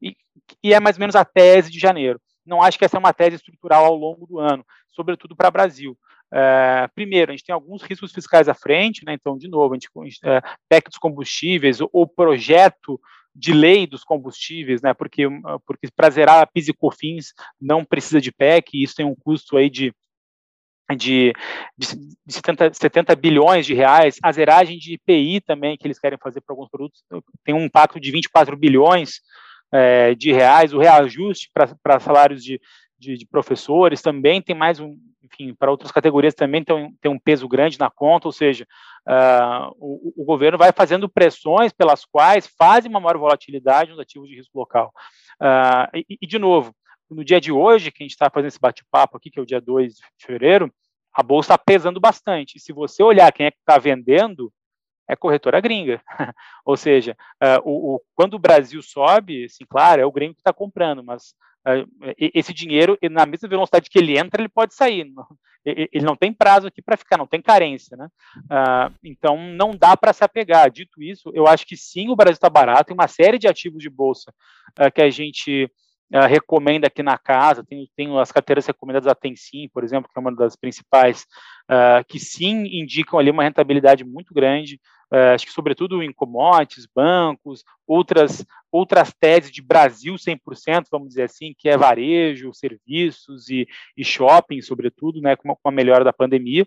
[0.00, 0.16] e,
[0.62, 2.20] e é mais ou menos a tese de janeiro.
[2.46, 5.52] Não acho que essa é uma tese estrutural ao longo do ano, sobretudo para o
[5.52, 5.98] Brasil.
[6.32, 9.12] É, primeiro, a gente tem alguns riscos fiscais à frente, né?
[9.14, 13.00] então, de novo, a gente, é, PEC dos combustíveis, o projeto
[13.34, 14.94] de lei dos combustíveis, né?
[14.94, 15.24] porque,
[15.66, 19.14] porque para zerar a PIS e COFINS não precisa de PEC, e isso tem um
[19.14, 19.92] custo aí de
[20.94, 21.32] de,
[21.76, 21.86] de,
[22.28, 26.52] 70, 70, bilhões de reais, a zeragem de IPI também, que eles querem fazer para
[26.52, 27.02] alguns produtos,
[27.44, 29.20] tem um impacto de 24 bilhões
[29.72, 32.60] é, de reais, o reajuste para salários de,
[32.98, 37.18] de, de, professores também tem mais um, enfim, para outras categorias também tem, tem um
[37.18, 38.66] peso grande na conta, ou seja,
[39.06, 44.28] uh, o, o, governo vai fazendo pressões pelas quais fazem uma maior volatilidade nos ativos
[44.28, 44.92] de risco local.
[45.40, 46.72] Uh, e, e, de novo,
[47.10, 49.46] no dia de hoje, que a gente está fazendo esse bate-papo aqui, que é o
[49.46, 50.72] dia 2 de fevereiro,
[51.12, 52.56] a bolsa está pesando bastante.
[52.56, 54.52] E se você olhar quem é que está vendendo,
[55.08, 56.02] é corretora gringa.
[56.64, 60.40] Ou seja, uh, o, o, quando o Brasil sobe, assim, claro, é o gringo que
[60.40, 61.34] está comprando, mas
[61.66, 61.88] uh,
[62.18, 65.06] esse dinheiro, na mesma velocidade que ele entra, ele pode sair.
[65.64, 67.96] Ele não tem prazo aqui para ficar, não tem carência.
[67.96, 68.08] Né?
[68.44, 70.70] Uh, então, não dá para se apegar.
[70.70, 73.82] Dito isso, eu acho que sim, o Brasil está barato, tem uma série de ativos
[73.82, 74.32] de bolsa
[74.94, 75.70] que a gente
[76.12, 80.18] uh, recomenda aqui na casa, tem, tem as carteiras recomendadas da Tensim, por exemplo, que
[80.18, 81.26] é uma das principais,
[81.70, 84.80] uh, que sim indicam ali uma rentabilidade muito grande,
[85.12, 91.24] uh, acho que sobretudo em commodities, bancos, outras, outras teses de Brasil 100%, vamos dizer
[91.24, 93.66] assim, que é varejo, serviços e,
[93.96, 96.66] e shopping, sobretudo, né, com, com a melhora da pandemia.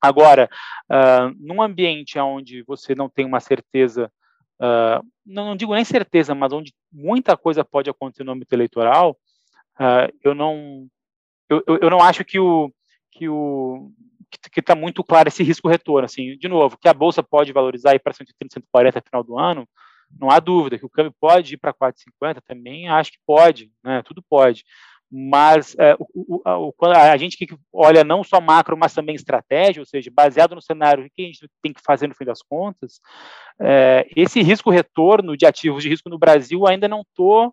[0.00, 0.48] Agora,
[0.90, 4.10] uh, num ambiente onde você não tem uma certeza
[4.60, 9.16] uh, não, não, digo nem certeza, mas onde muita coisa pode acontecer no âmbito eleitoral,
[9.78, 10.86] uh, eu não
[11.48, 12.72] eu, eu não acho que o
[13.10, 13.90] que o
[14.52, 17.98] que está muito claro esse risco retorno, assim, de novo, que a bolsa pode valorizar
[17.98, 19.68] para 130, 140 no final do ano,
[20.18, 24.02] não há dúvida que o câmbio pode ir para 4,50 também, acho que pode, né?
[24.02, 24.64] Tudo pode
[25.10, 29.86] mas é, o, o, a gente que olha não só macro, mas também estratégia, ou
[29.86, 33.00] seja, baseado no cenário, o que a gente tem que fazer no fim das contas,
[33.60, 37.52] é, esse risco-retorno de ativos de risco no Brasil ainda não estou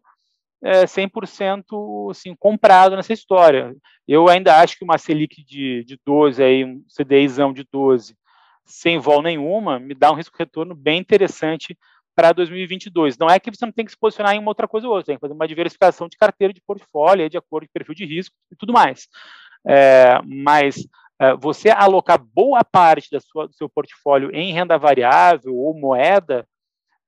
[0.62, 3.76] é, 100% assim, comprado nessa história.
[4.08, 8.15] Eu ainda acho que uma Selic de, de 12, aí, um CDIzão de 12,
[8.65, 11.78] sem vol nenhuma, me dá um risco-retorno bem interessante
[12.17, 13.15] para 2022.
[13.15, 15.06] Não é que você não tem que se posicionar em uma outra coisa ou outra,
[15.06, 18.36] tem que fazer uma diversificação de carteira de portfólio, de acordo com perfil de risco
[18.51, 19.08] e tudo mais.
[19.67, 20.88] É, mas
[21.21, 26.47] é, você alocar boa parte da sua, do seu portfólio em renda variável ou moeda,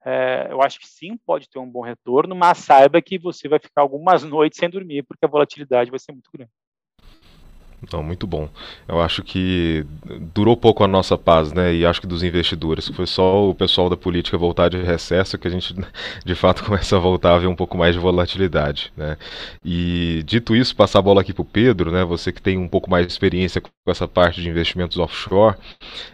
[0.05, 3.57] é, eu acho que sim, pode ter um bom retorno, mas saiba que você vai
[3.57, 6.51] ficar algumas noites sem dormir, porque a volatilidade vai ser muito grande.
[7.93, 8.49] Não, muito bom.
[8.87, 9.85] Eu acho que
[10.33, 11.73] durou pouco a nossa paz, né?
[11.73, 12.89] E acho que dos investidores.
[12.89, 15.73] Foi só o pessoal da política voltar de recesso que a gente,
[16.25, 19.17] de fato, começa a voltar a ver um pouco mais de volatilidade, né?
[19.63, 22.03] E dito isso, passar a bola aqui para o Pedro, né?
[22.03, 25.55] Você que tem um pouco mais de experiência com essa parte de investimentos offshore,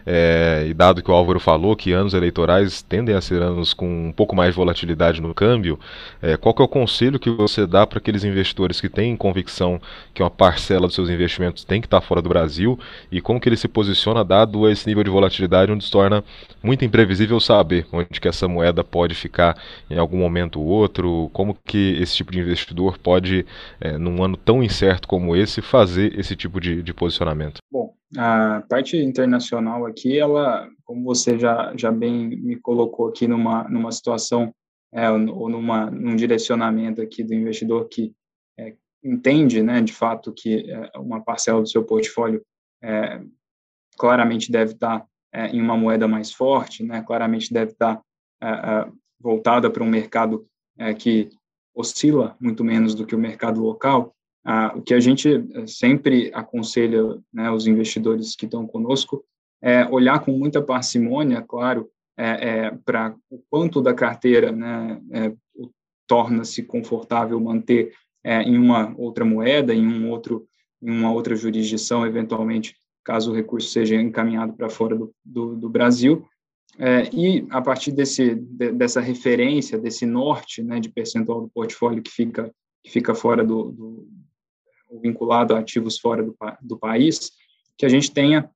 [0.06, 4.08] é, e dado que o Álvaro falou que anos eleitorais tendem a ser anos com
[4.10, 5.80] um pouco mais de volatilidade no câmbio,
[6.22, 9.82] é, qual que é o conselho que você dá para aqueles investidores que têm convicção
[10.14, 12.78] que uma parcela dos seus investimentos tem que estar fora do Brasil
[13.12, 16.24] e como que ele se posiciona dado esse nível de volatilidade onde se torna
[16.64, 19.56] muito imprevisível saber onde que essa moeda pode ficar
[19.90, 23.46] em algum momento ou outro, como que esse tipo de investidor pode,
[23.80, 27.60] é, num ano tão incerto como esse, fazer esse tipo de, de posicionamento.
[27.72, 33.64] Bom, a parte internacional aqui, ela, como você já, já bem me colocou aqui numa,
[33.70, 34.54] numa situação
[34.94, 38.14] é, ou numa, num direcionamento aqui do investidor que
[39.06, 42.44] entende, né, de fato, que é, uma parcela do seu portfólio
[42.84, 43.22] é,
[43.98, 48.02] claramente deve estar é, em uma moeda mais forte, né, claramente deve estar
[48.42, 48.90] é,
[49.20, 50.46] voltada para um mercado
[51.00, 51.30] que
[51.74, 54.14] oscila muito menos do que o mercado local.
[54.44, 59.24] Ah, o que a gente sempre aconselha né, os investidores que estão conosco
[59.62, 61.90] é olhar com muita parcimônia, claro,
[62.84, 65.02] para o quanto da carteira né,
[66.06, 67.94] torna-se confortável manter
[68.26, 70.48] é, em uma outra moeda, em um outro,
[70.82, 75.70] em uma outra jurisdição, eventualmente, caso o recurso seja encaminhado para fora do, do, do
[75.70, 76.28] Brasil.
[76.80, 82.02] É, e a partir desse, de, dessa referência, desse norte né, de percentual do portfólio
[82.02, 82.52] que fica,
[82.84, 84.08] que fica fora do, do
[85.00, 87.32] vinculado a ativos fora do, do país,
[87.78, 88.50] que a gente tenha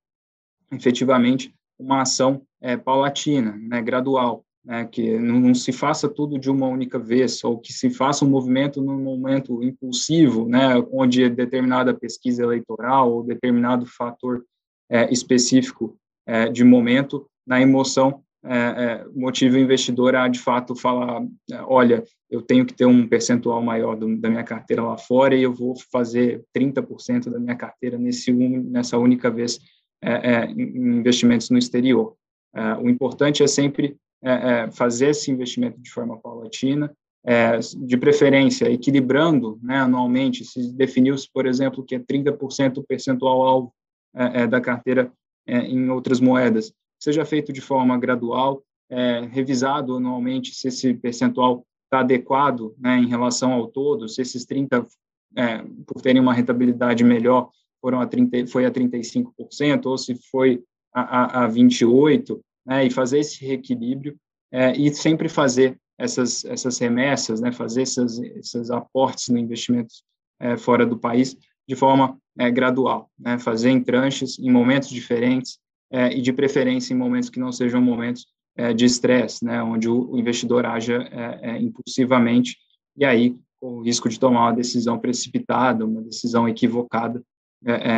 [0.71, 6.49] efetivamente uma ação é, paulatina, né, gradual, né, que não, não, se faça tudo de
[6.49, 11.93] uma única vez, ou que se faça um movimento num momento impulsivo, né, onde determinada
[11.93, 14.43] pesquisa eleitoral ou determinado fator
[14.89, 20.75] é, específico é, de momento, na emoção, é, é motiva o investidor a, de fato,
[20.75, 24.97] falar, é, olha, eu tenho que ter um percentual maior do, da minha carteira lá
[24.97, 29.59] fora e eu vou fazer 30% da minha carteira nesse um, nessa única vez
[30.01, 32.15] é, em investimentos no exterior.
[32.81, 38.69] o importante é sempre é, é, fazer esse investimento de forma paulatina, é, de preferência
[38.71, 43.73] equilibrando né, anualmente, se definiu-se, por exemplo, que é 30% percentual alvo
[44.15, 45.11] é, é, da carteira
[45.45, 48.63] é, em outras moedas, seja feito de forma gradual,
[49.31, 54.87] revisado anualmente se esse percentual está adequado né, em relação ao todo, se esses 30%,
[55.85, 61.01] por terem uma rentabilidade melhor, foram a 30, foi a 35%, ou se foi a,
[61.01, 64.15] a, a 28%, né, e fazer esse reequilíbrio
[64.51, 69.91] é, e sempre fazer essas, essas remessas, né, fazer essas, esses aportes no investimento
[70.39, 71.35] é, fora do país
[71.67, 75.57] de forma é, gradual, né, fazer em tranches, em momentos diferentes
[75.91, 79.89] é, e de preferência em momentos que não sejam momentos é, de estresse, né, onde
[79.89, 82.55] o, investidor haja é, impulsivamente
[82.95, 87.21] e aí o risco de tomar uma decisão precipitada, uma decisão equivocada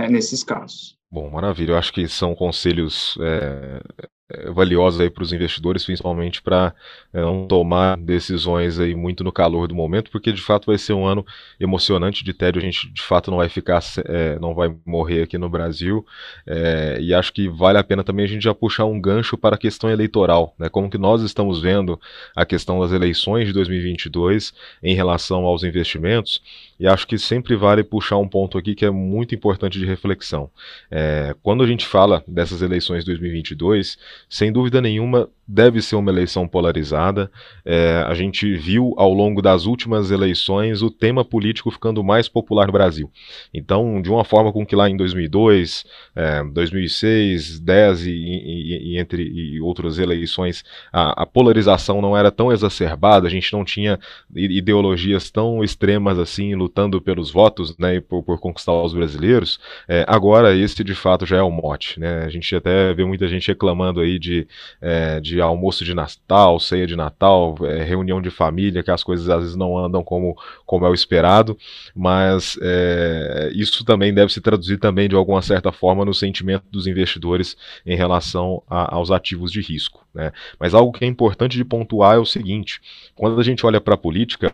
[0.10, 0.98] nesses casos.
[1.12, 1.74] Bom, maravilha.
[1.74, 3.80] Eu acho que são conselhos é,
[4.54, 6.74] valiosos aí para os investidores, principalmente para
[7.14, 10.94] é, não tomar decisões aí muito no calor do momento, porque de fato vai ser
[10.94, 11.26] um ano
[11.60, 12.62] emocionante de tédio.
[12.62, 16.06] A gente de fato não vai ficar, é, não vai morrer aqui no Brasil.
[16.46, 19.56] É, e acho que vale a pena também a gente já puxar um gancho para
[19.56, 20.70] a questão eleitoral, né?
[20.70, 22.00] Como que nós estamos vendo
[22.36, 26.42] a questão das eleições de 2022 em relação aos investimentos.
[26.80, 30.50] E acho que sempre vale puxar um ponto aqui que é muito importante de reflexão.
[31.44, 33.98] Quando a gente fala dessas eleições de 2022,
[34.30, 37.30] sem dúvida nenhuma deve ser uma eleição polarizada.
[37.66, 42.68] É, a gente viu ao longo das últimas eleições o tema político ficando mais popular
[42.68, 43.12] no Brasil.
[43.54, 45.84] Então, de uma forma com que lá em 2002,
[46.16, 52.32] é, 2006, 10 e, e, e entre e outras eleições a, a, polarização não era
[52.32, 54.00] tão exacerbada, a gente não tinha
[54.34, 59.60] ideologias tão extremas assim lutando pelos votos, né, e por, por conquistar os brasileiros.
[59.88, 62.24] É, agora esse de fato já é o mote, né?
[62.24, 64.48] A gente até vê muita gente reclamando aí de,
[64.82, 69.30] é, de almoço de Natal, ceia de Natal, é, reunião de família, que as coisas
[69.30, 71.58] às vezes não andam como, como é o esperado,
[71.96, 76.88] mas é, isso também deve se traduzir também de alguma certa forma no sentimento dos
[76.88, 80.06] investidores em relação a, aos ativos de risco.
[80.14, 80.32] Né?
[80.60, 82.82] Mas algo que é importante de pontuar é o seguinte:
[83.16, 84.54] quando a gente olha para a política,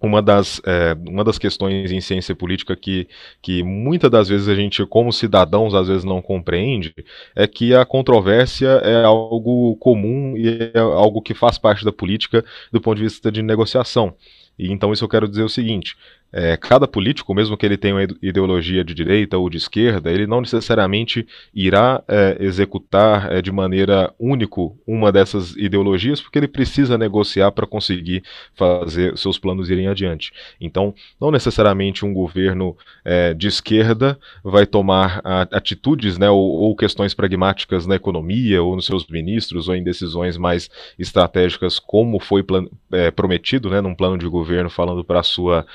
[0.00, 3.08] uma das, é, uma das questões em ciência política que,
[3.40, 6.94] que muitas das vezes a gente, como cidadãos, às vezes não compreende,
[7.34, 12.44] é que a controvérsia é algo comum e é algo que faz parte da política
[12.72, 14.14] do ponto de vista de negociação.
[14.58, 15.96] E então isso eu quero dizer o seguinte:
[16.32, 20.26] é, cada político, mesmo que ele tenha uma ideologia de direita ou de esquerda, ele
[20.26, 26.98] não necessariamente irá é, executar é, de maneira único uma dessas ideologias, porque ele precisa
[26.98, 28.22] negociar para conseguir
[28.54, 30.32] fazer seus planos irem adiante.
[30.60, 35.20] Então, não necessariamente um governo é, de esquerda vai tomar
[35.52, 40.36] atitudes né, ou, ou, questões pragmáticas na economia, ou nos seus ministros, ou em decisões
[40.36, 42.44] mais estratégicas, como foi
[42.92, 45.66] é, prometido né, num plano de governo falando para a sua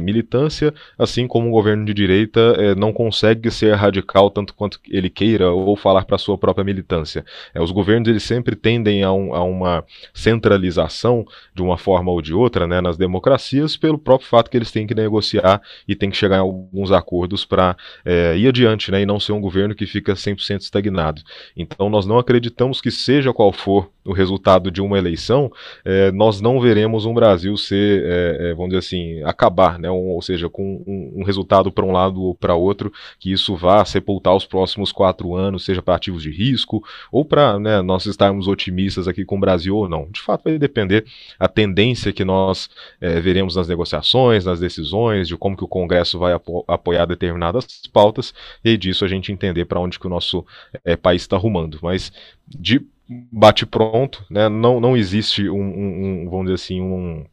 [0.00, 5.10] militância, assim como um governo de direita é, não consegue ser radical tanto quanto ele
[5.10, 7.24] queira ou falar para sua própria militância.
[7.54, 9.84] É, os governos eles sempre tendem a, um, a, uma
[10.14, 11.24] centralização
[11.54, 14.86] de uma forma ou de outra né, nas democracias pelo próprio fato que eles têm
[14.86, 19.06] que negociar e têm que chegar em alguns acordos para é, ir adiante né, e
[19.06, 21.22] não ser um governo que fica 100% estagnado.
[21.56, 25.52] Então nós não acreditamos que seja qual for o resultado de uma eleição,
[25.84, 30.22] é, nós não veremos um Brasil ser, é vamos dizer assim, acabar, né, um, ou
[30.22, 34.34] seja, com um, um resultado para um lado ou para outro, que isso vá sepultar
[34.34, 39.08] os próximos quatro anos, seja para ativos de risco ou para né, nós estarmos otimistas
[39.08, 40.08] aqui com o Brasil ou não.
[40.10, 41.04] De fato, vai depender
[41.38, 42.68] a tendência que nós
[43.00, 47.66] é, veremos nas negociações, nas decisões, de como que o Congresso vai apo apoiar determinadas
[47.92, 48.34] pautas
[48.64, 50.44] e disso a gente entender para onde que o nosso
[50.84, 51.78] é, país está rumando.
[51.82, 52.12] Mas
[52.46, 52.80] de
[53.10, 54.48] bate pronto, né?
[54.48, 57.24] Não, não existe um, um, um, vamos dizer assim, um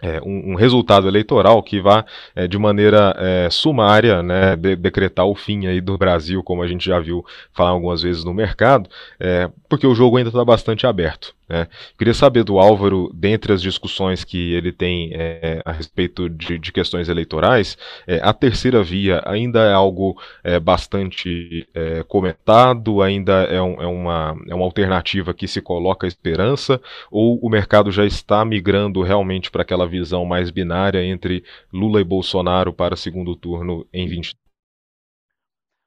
[0.00, 5.26] é, um, um, resultado eleitoral que vá é, de maneira é, sumária né, de, decretar
[5.26, 8.88] o fim aí do Brasil, como a gente já viu falar algumas vezes no mercado,
[9.18, 11.37] é, porque o jogo ainda está bastante aberto.
[11.48, 11.66] Né?
[11.96, 16.70] Queria saber do Álvaro, dentre as discussões que ele tem é, a respeito de, de
[16.70, 23.60] questões eleitorais, é, a terceira via ainda é algo é, bastante é, comentado, ainda é,
[23.60, 26.80] um, é, uma, é uma alternativa que se coloca esperança,
[27.10, 31.42] ou o mercado já está migrando realmente para aquela visão mais binária entre
[31.72, 34.36] Lula e Bolsonaro para segundo turno em 20?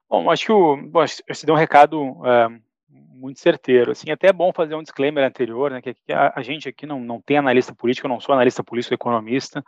[0.09, 2.47] Bom, acho que o, bom, você deu um recado é,
[3.22, 3.91] muito certeiro.
[3.91, 6.99] Assim, até é bom fazer um disclaimer anterior, né, que a, a, gente aqui não,
[6.99, 9.59] não tem analista político, eu não sou analista político, economista,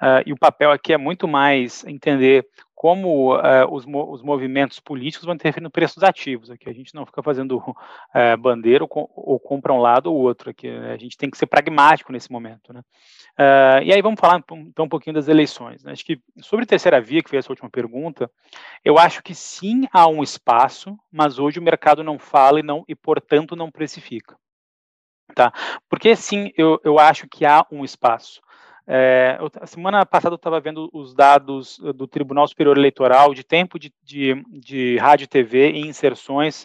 [0.00, 2.46] uh, e o papel aqui é muito mais entender
[2.84, 6.50] como uh, os, os, movimentos políticos vão interferir no preço dos ativos.
[6.50, 7.74] Aqui a gente não fica fazendo uh,
[8.38, 10.50] bandeira ou, ou, compra um lado ou outro.
[10.50, 12.82] Aqui né, a gente tem que ser pragmático nesse momento, né?
[13.40, 15.82] Uh, e aí vamos falar então um pouquinho das eleições.
[15.82, 15.92] Né?
[15.92, 18.30] Acho que sobre terceira via, que foi essa última pergunta,
[18.84, 22.84] eu acho que sim há um espaço, mas hoje o mercado não fala e não
[22.86, 24.36] e portanto não precifica.
[25.34, 25.50] Tá?
[25.88, 28.42] Porque sim, eu, eu acho que há um espaço.
[28.86, 33.78] É, a semana passada eu estava vendo os dados do Tribunal Superior Eleitoral de tempo
[33.78, 36.64] de, de, de rádio e TV e inserções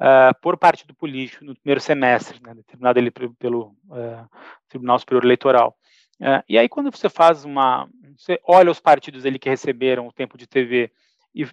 [0.00, 4.28] uh, por parte do político no primeiro semestre, né, determinado ele pelo uh,
[4.68, 5.76] Tribunal Superior Eleitoral.
[6.20, 7.88] Uh, e aí, quando você faz uma.
[8.16, 10.90] Você olha os partidos ali que receberam o tempo de TV
[11.34, 11.46] e,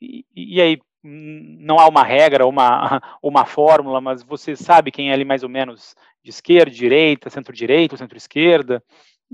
[0.00, 5.12] e, e aí não há uma regra uma, uma fórmula, mas você sabe quem é
[5.12, 8.82] ali mais ou menos de esquerda, direita, centro-direita, centro-esquerda,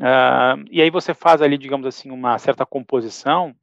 [0.00, 3.54] Uh, e aí você faz ali, digamos assim, uma certa composição.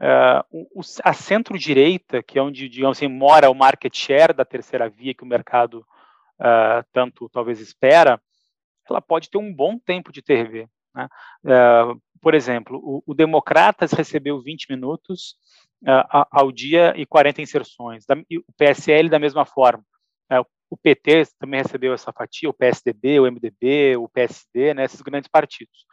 [0.00, 4.88] Uh, o, a centro-direita, que é onde, digamos assim, mora o market share da terceira
[4.88, 5.84] via que o mercado
[6.38, 8.20] uh, tanto talvez espera,
[8.88, 10.68] ela pode ter um bom tempo de TV.
[10.94, 11.08] Né?
[12.20, 15.36] por exemplo, o, o, Democratas recebeu 20 minutos
[16.30, 19.82] ao dia e 40 inserções, da, e o PSL da mesma forma.
[20.72, 25.28] O PT também recebeu essa fatia, o PSDB, o MDB, o PSD, né, esses grandes
[25.28, 25.84] partidos.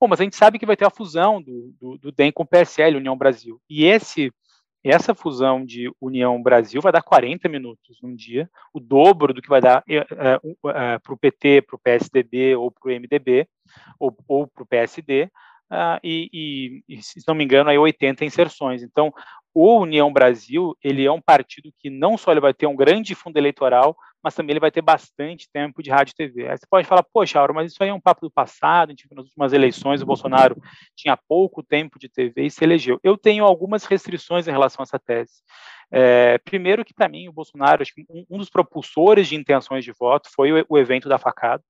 [0.00, 2.42] Bom, mas a gente sabe que vai ter a fusão do, do, do DEM com
[2.42, 3.62] o PSL, União Brasil.
[3.70, 4.32] E esse
[4.84, 9.48] essa fusão de União Brasil vai dar 40 minutos num dia, o dobro do que
[9.48, 13.48] vai dar é, é, é, para o PT, para o PSDB ou para o MDB
[13.98, 15.30] ou, ou para o PSD,
[15.72, 18.82] uh, e, e, se não me engano, aí 80 inserções.
[18.82, 19.12] Então,
[19.58, 23.14] o União Brasil, ele é um partido que não só ele vai ter um grande
[23.14, 23.96] fundo eleitoral,
[24.26, 26.48] mas também ele vai ter bastante tempo de rádio e TV.
[26.48, 28.90] Aí você pode falar, poxa, Auro, mas isso aí é um papo do passado, a
[28.90, 30.60] gente viu nas últimas eleições, o Bolsonaro
[30.96, 32.98] tinha pouco tempo de TV e se elegeu.
[33.04, 35.44] Eu tenho algumas restrições em relação a essa tese.
[35.92, 40.28] É, primeiro que, para mim, o Bolsonaro, um, um, dos propulsores de intenções de voto
[40.34, 41.62] foi o, o evento da facada,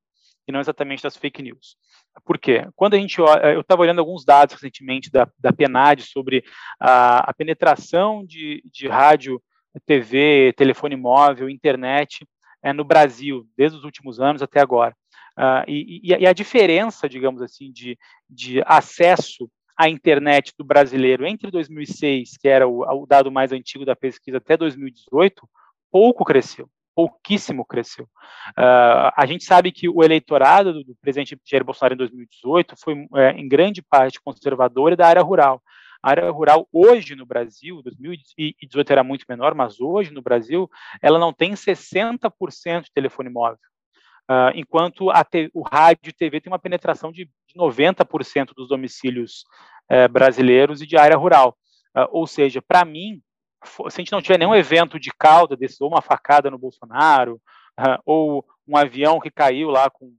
[0.48, 1.76] e não exatamente das fake news.
[2.24, 2.66] Por quê?
[2.74, 6.42] Quando a gente olha, eu estava olhando alguns dados recentemente da, da PNAD sobre
[6.80, 9.42] a, a penetração de, de rádio,
[9.84, 12.26] TV, telefone móvel, internet
[12.62, 14.94] é, no Brasil, desde os últimos anos até agora.
[15.38, 17.98] Uh, e, e, a diferença, digamos assim, de,
[18.28, 23.84] de acesso à internet do brasileiro entre 2006, que era o, o dado mais antigo
[23.84, 25.46] da pesquisa, até 2018,
[25.92, 26.68] pouco cresceu.
[26.94, 28.06] pouquíssimo cresceu.
[28.58, 33.06] Uh, a gente sabe que o eleitorado do, do presidente Jair Bolsonaro em 2018 foi,
[33.16, 35.62] é, em grande parte, conservador e da área rural.
[36.02, 40.68] A área rural hoje no Brasil, 2018 era muito menor, mas hoje no Brasil,
[41.02, 43.58] ela não tem 60% de telefone móvel.
[44.28, 49.44] Uh, enquanto te, o rádio e TV tem uma penetração de, de 90% dos domicílios
[49.90, 51.56] uh, brasileiros e de área rural.
[51.96, 53.22] Uh, ou seja, para mim,
[53.64, 57.40] se a gente não tiver nenhum evento de cauda desse, ou uma facada no Bolsonaro,
[58.04, 60.14] ou um avião que caiu lá com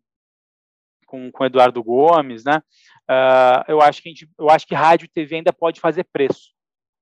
[1.08, 2.62] com, com Eduardo Gomes, né?
[3.68, 6.51] eu acho que gente, eu acho que rádio e TV ainda pode fazer preço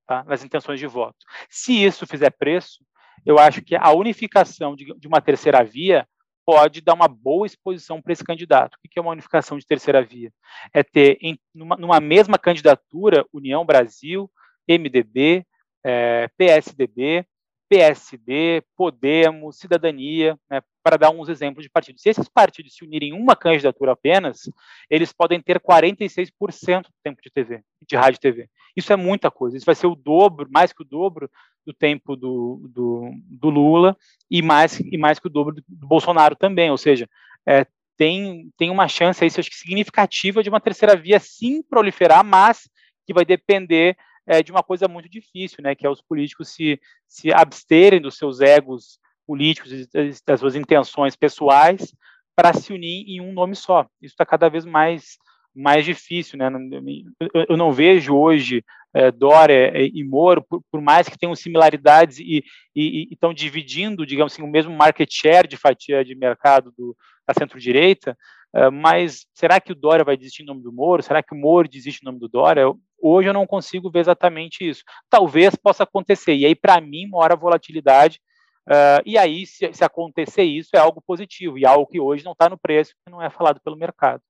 [0.07, 0.23] tá?
[0.23, 1.17] nas intenções de voto.
[1.49, 2.85] Se isso fizer preço,
[3.25, 6.07] eu acho que a unificação de, de uma terceira via
[6.45, 8.75] pode dar uma boa exposição para esse candidato.
[8.75, 10.31] O que é uma unificação de terceira via?
[10.71, 14.31] É ter, em, numa, numa mesma candidatura, União Brasil,
[14.69, 15.43] MDB,
[15.83, 17.25] é, PSDB,
[17.69, 22.01] PSD, Podemos, Cidadania, né, para dar uns exemplos de partidos.
[22.01, 24.49] Se esses partidos se unirem em uma candidatura apenas,
[24.89, 28.49] eles podem ter 46% do tempo de TV, de rádio e TV.
[28.75, 29.57] Isso é muita coisa.
[29.57, 31.29] Isso vai ser o dobro, mais que o dobro
[31.65, 33.97] do tempo do, do, do Lula
[34.29, 36.69] e mais, e mais que o dobro do, Bolsonaro também.
[36.69, 37.09] Ou seja,
[37.47, 37.65] é,
[37.97, 42.69] tem, tem uma chance aí, acho que significativa de uma terceira via sim proliferar, mas
[43.07, 43.97] que vai depender
[44.27, 48.17] é, de uma coisa muito difícil, né, que é os políticos se, se absterem dos
[48.17, 49.71] seus egos políticos
[50.25, 51.93] das suas intenções pessoais
[52.35, 53.87] para se unir em um nome só.
[54.01, 55.17] Isso está cada vez mais
[55.55, 56.49] mais difícil, né?
[57.47, 58.61] Eu não vejo hoje
[58.93, 62.43] é, Dória e Moro, por, por, mais que tenham similaridades e
[62.75, 66.95] estão dividindo, digamos assim, o mesmo market share de fatia de mercado do,
[67.25, 68.17] da centro-direita, é,
[68.71, 71.03] mas será que o Dória vai desistir em nome do Moro?
[71.03, 72.61] Será que o Moro desiste em nome do Dória?
[72.61, 74.83] Eu, hoje eu não consigo ver exatamente isso.
[75.09, 78.19] Talvez possa acontecer, e aí, para mim, mora a volatilidade
[78.67, 82.31] Uh, e aí, se, se, acontecer isso, é algo positivo, e algo que hoje não
[82.31, 84.21] está no preço, que não é falado pelo mercado.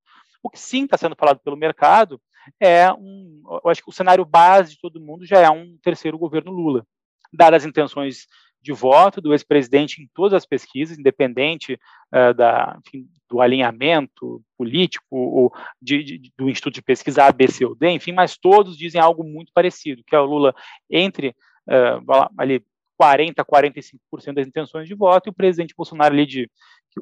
[0.43, 2.21] O que sim está sendo falado pelo mercado
[2.59, 3.41] é um.
[3.63, 6.86] Eu acho que o cenário base de todo mundo já é um terceiro governo Lula.
[7.34, 8.28] Dadas as intenções
[8.66, 11.80] de voto do ex-presidente em todas as pesquisas, independente
[12.11, 17.47] uh, da, enfim, do alinhamento político ou de, de, do Instituto de Pesquisa A, B,
[17.47, 20.55] C ou D, enfim, mas todos dizem algo muito parecido, que é o Lula
[20.89, 21.30] entre
[21.70, 22.66] uh, ali
[22.99, 26.49] 40%, 45% das intenções de voto, e o presidente Bolsonaro ali de,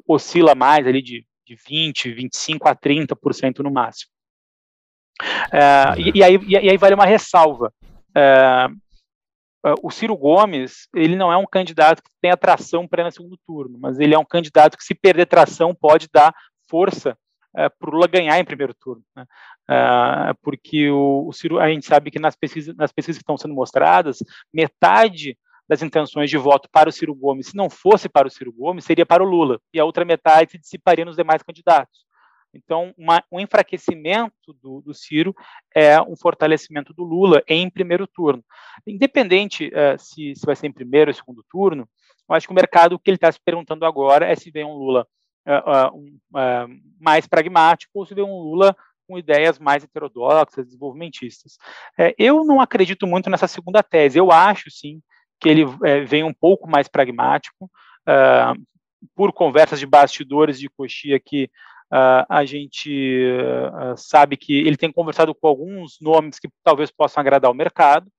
[0.06, 4.10] oscila mais ali de, de 20%, 25% a 30% no máximo.
[5.50, 7.72] É, e, e, aí, e, aí, vale uma ressalva.
[8.14, 8.68] É,
[9.82, 13.78] o Ciro Gomes, ele não é um candidato que tem atração para no segundo turno,
[13.78, 16.34] mas ele é um candidato que, se perder tração, pode dar
[16.68, 17.16] força
[17.56, 19.02] é, para o Lula ganhar em primeiro turno.
[19.16, 19.24] Né?
[19.70, 23.38] É, porque o, o, Ciro, a gente sabe que nas pesquisas, nas pesquisas que estão
[23.38, 24.18] sendo mostradas,
[24.52, 28.52] metade das intenções de voto para o Ciro Gomes, se não fosse para o Ciro
[28.52, 32.04] Gomes, seria para o Lula, e a outra metade se dissiparia nos demais candidatos.
[32.54, 35.34] Então, uma, um enfraquecimento do, do, Ciro
[35.74, 38.44] é um fortalecimento do Lula em primeiro turno.
[38.86, 41.88] Independente uh, se, se, vai ser em primeiro ou segundo turno,
[42.28, 44.64] eu acho que o mercado, o que ele está se perguntando agora é se vem
[44.64, 45.06] um Lula
[45.46, 48.74] uh, uh, um, mais pragmático ou se vem um Lula
[49.06, 51.58] com ideias mais heterodoxas, desenvolvimentistas.
[52.16, 54.18] Eu não acredito muito nessa segunda tese.
[54.18, 55.02] Eu acho, sim,
[55.38, 55.66] que ele
[56.06, 57.66] vem um pouco mais pragmático,
[58.08, 58.58] uh,
[59.14, 61.50] por conversas de bastidores de coxia que
[61.94, 67.20] uh, a gente uh, sabe que ele tem conversado com alguns nomes que talvez possam
[67.20, 68.10] agradar o mercado.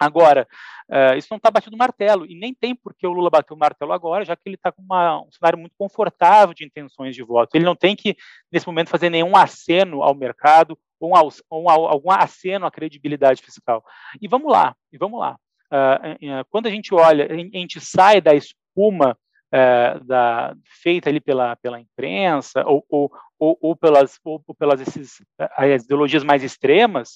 [0.00, 0.46] Agora,
[1.16, 3.92] isso não está batido martelo, e nem tem por que o Lula bater o martelo
[3.92, 7.54] agora, já que ele está com uma, um cenário muito confortável de intenções de voto.
[7.54, 8.16] Ele não tem que,
[8.50, 13.84] nesse momento, fazer nenhum aceno ao mercado ou, um, ou algum aceno à credibilidade fiscal.
[14.20, 15.38] E vamos lá, e vamos lá.
[15.66, 19.16] Uh, quando a gente olha, a gente sai da espuma
[19.54, 25.22] uh, da, feita ali pela, pela imprensa ou, ou, ou, ou pelas, ou, pelas esses,
[25.56, 27.14] as ideologias mais extremas,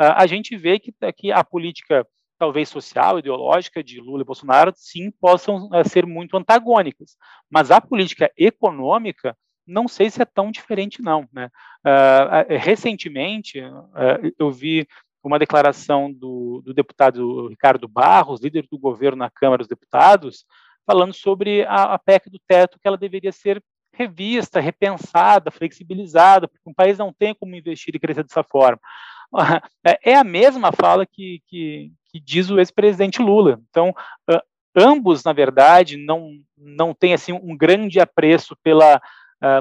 [0.00, 2.06] uh, a gente vê que, que a política
[2.38, 7.16] talvez social, ideológica de Lula e Bolsonaro, sim, possam ser muito antagônicas.
[7.48, 11.28] Mas a política econômica, não sei se é tão diferente, não.
[11.32, 11.48] Né?
[11.86, 13.62] Uh, recentemente,
[14.36, 14.88] eu vi
[15.22, 20.44] uma declaração do, do, deputado Ricardo Barros, líder do governo na Câmara dos Deputados,
[20.86, 23.62] falando sobre a, a PEC do teto, que ela deveria ser
[23.94, 28.80] revista, repensada, flexibilizada, porque um país não tem como investir e crescer dessa forma.
[30.04, 33.58] É a mesma fala que, que, que diz o ex-presidente Lula.
[33.70, 33.94] Então,
[34.76, 39.00] ambos, na verdade, não, não têm assim, um grande apreço pela,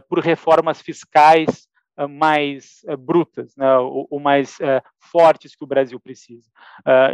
[0.10, 1.70] por reformas fiscais
[2.10, 4.58] mais brutas, né, ou, ou mais
[5.00, 6.50] fortes que o Brasil precisa.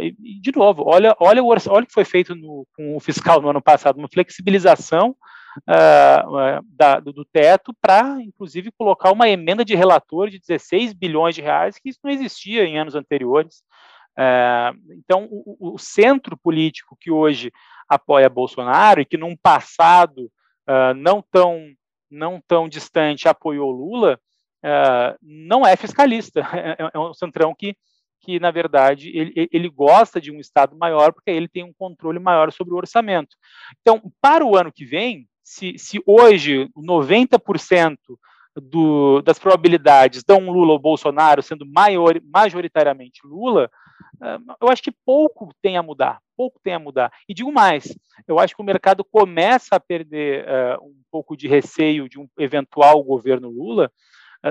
[0.00, 3.40] e, de novo, olha, olha, o, olha o que foi feito no, com o fiscal
[3.40, 5.16] no ano passado, uma flexibilização
[5.66, 11.42] uh, da, do teto para, inclusive, colocar uma emenda de relator de 16 bilhões de
[11.42, 13.62] reais, que isso não existia em anos anteriores.
[14.18, 17.52] Uh, então, o, o, centro político que hoje
[17.88, 20.30] apoia Bolsonaro e que num passado
[20.68, 21.66] uh, não tão
[22.10, 24.18] não tão distante apoiou Lula,
[25.22, 27.76] não é fiscalista, é, é um centrão que
[28.20, 32.18] que, na verdade, ele, ele gosta de um Estado maior porque ele tem um controle
[32.18, 33.36] maior sobre o orçamento.
[33.80, 37.96] Então, para o ano que vem, se, se hoje 90%
[38.54, 43.70] do, das probabilidades dão Lula ou Bolsonaro sendo maior, majoritariamente Lula,
[44.20, 47.12] ah, eu acho que pouco tem a mudar, pouco tem a mudar.
[47.28, 47.96] E digo mais,
[48.26, 52.28] eu acho que o mercado começa a perder uh, um pouco de receio de um
[52.38, 53.90] eventual governo Lula,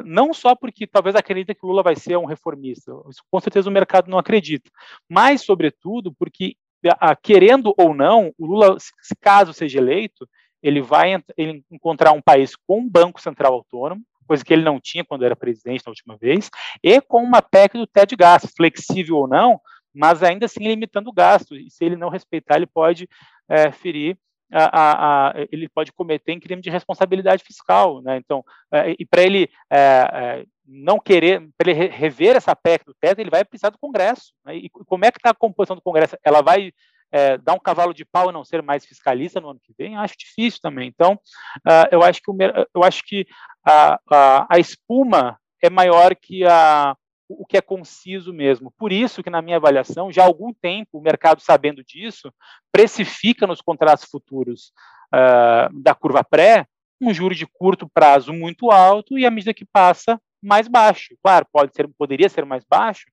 [0.05, 3.73] não só porque talvez acredita que Lula vai ser um reformista, isso, com certeza o
[3.73, 4.69] mercado não acredita,
[5.09, 8.77] mas, sobretudo, porque, uh, querendo ou não, o Lula,
[9.21, 10.27] caso seja eleito,
[10.61, 14.79] ele vai ele encontrar um país com um banco central autônomo, coisa que ele não
[14.79, 16.49] tinha quando era presidente na última vez,
[16.83, 19.59] e com uma PEC do teto de gastos, flexível ou não,
[19.93, 21.55] mas ainda assim limitando o gasto.
[21.55, 23.07] E se ele não respeitar, ele pode
[23.49, 24.17] é, ferir
[24.51, 28.17] a, a, ele pode cometer em crime de responsabilidade fiscal, né?
[28.17, 32.93] Então, é, e para ele é, é, não querer, para ele rever essa PEC do
[32.93, 34.33] teto, ele vai precisar do Congresso.
[34.45, 34.57] Né?
[34.57, 36.17] E como é que está a composição do Congresso?
[36.23, 36.71] Ela vai
[37.11, 39.95] é, dar um cavalo de pau e não ser mais fiscalista no ano que vem,
[39.95, 40.87] acho difícil também.
[40.87, 41.13] Então,
[41.59, 42.37] uh, eu acho que, o,
[42.75, 43.25] eu acho que
[43.65, 46.95] a, a, a, espuma é maior que a,
[47.27, 48.71] o que é conciso mesmo.
[48.77, 52.33] Por isso que, na minha avaliação, já há algum tempo, o mercado, sabendo disso,
[52.71, 54.71] precifica nos contratos futuros
[55.13, 56.65] uh, da curva pré
[56.99, 61.15] um juro de curto prazo muito alto e, à medida que passa, mais baixo.
[61.21, 63.05] Claro, pode ser, poderia ser mais baixo,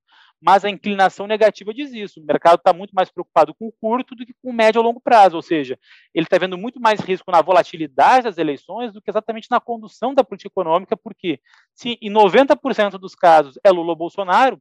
[0.45, 2.21] mas a inclinação negativa diz isso.
[2.21, 4.87] O mercado está muito mais preocupado com o curto do que com o médio ou
[4.87, 5.79] longo prazo, ou seja,
[6.13, 10.13] ele está vendo muito mais risco na volatilidade das eleições do que exatamente na condução
[10.13, 11.41] da política econômica, porque
[11.73, 14.61] se em 90% dos casos é Lula ou Bolsonaro,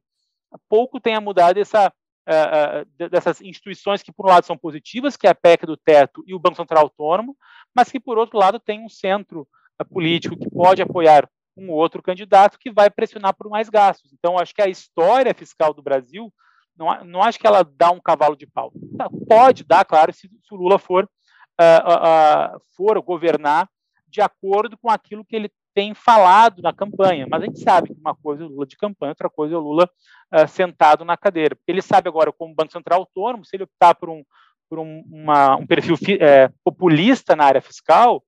[0.70, 5.26] pouco tem a mudar uh, uh, dessas instituições que, por um lado, são positivas, que
[5.26, 7.36] é a PEC do teto e o Banco Central Autônomo,
[7.76, 9.46] mas que, por outro lado, tem um centro
[9.78, 14.12] uh, político que pode apoiar um outro candidato que vai pressionar por mais gastos.
[14.12, 16.32] Então, acho que a história fiscal do Brasil,
[16.76, 18.72] não, não acho que ela dá um cavalo de pau.
[18.96, 23.68] Tá, pode dar, claro, se, se o Lula for, uh, uh, for governar
[24.08, 27.26] de acordo com aquilo que ele tem falado na campanha.
[27.28, 29.58] Mas a gente sabe que uma coisa é o Lula de campanha, outra coisa é
[29.58, 29.90] o Lula
[30.32, 31.56] uh, sentado na cadeira.
[31.66, 34.24] Ele sabe agora, como Banco Central Autônomo, se ele optar por um,
[34.68, 38.22] por um, uma, um perfil é, populista na área fiscal,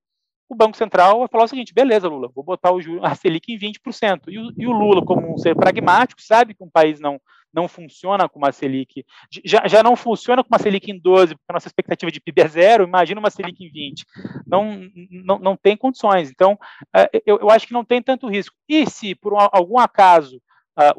[0.49, 3.57] o Banco Central vai falar o seguinte: beleza, Lula, vou botar o a Selic em
[3.57, 4.23] 20%.
[4.27, 7.19] E o, e o Lula, como um ser pragmático, sabe que um país não,
[7.53, 9.05] não funciona com uma Selic,
[9.43, 12.41] já, já não funciona com uma Selic em 12, porque a nossa expectativa de PIB
[12.41, 14.05] é zero, imagina uma Selic em 20.
[14.45, 16.29] Não, não, não tem condições.
[16.29, 16.57] Então,
[16.95, 18.55] é, eu, eu acho que não tem tanto risco.
[18.67, 20.41] E se, por algum acaso,
[20.75, 20.93] a,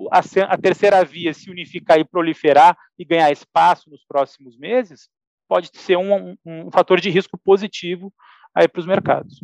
[0.49, 5.09] a terceira via se unificar e proliferar e ganhar espaço nos próximos meses,
[5.49, 8.13] pode ser um, um, um fator de risco positivo
[8.55, 9.41] aí para os mercados.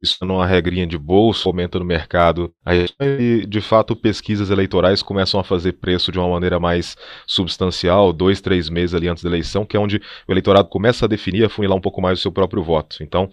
[0.00, 2.54] Isso não é uma regrinha de bolso, aumenta no mercado.
[2.64, 8.40] Aí, de fato, pesquisas eleitorais começam a fazer preço de uma maneira mais substancial, dois,
[8.40, 11.48] três meses ali antes da eleição, que é onde o eleitorado começa a definir, a
[11.48, 13.02] funilar um pouco mais o seu próprio voto.
[13.02, 13.28] Então,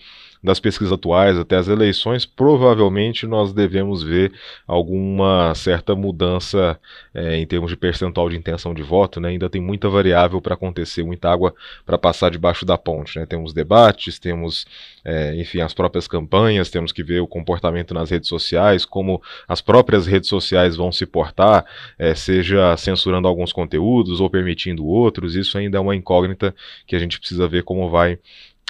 [0.46, 4.32] das pesquisas atuais até as eleições, provavelmente nós devemos ver
[4.68, 6.80] alguma certa mudança
[7.14, 9.20] é, em termos de percentual de intenção de voto.
[9.20, 9.30] Né?
[9.30, 11.54] Ainda tem muita variável para acontecer, muita água
[11.86, 13.18] para passar debaixo da ponte.
[13.20, 13.26] Né?
[13.26, 14.66] Temos debates, temos,
[15.04, 19.62] é, enfim, as próprias campanhas, temos que ver o comportamento nas redes sociais, como as
[19.62, 21.66] próprias redes sociais vão se portar,
[21.98, 25.36] é, seja censurando alguns conteúdos ou permitindo outros.
[25.36, 26.54] Isso ainda é uma incógnita
[26.86, 28.20] que a gente precisa ver como vai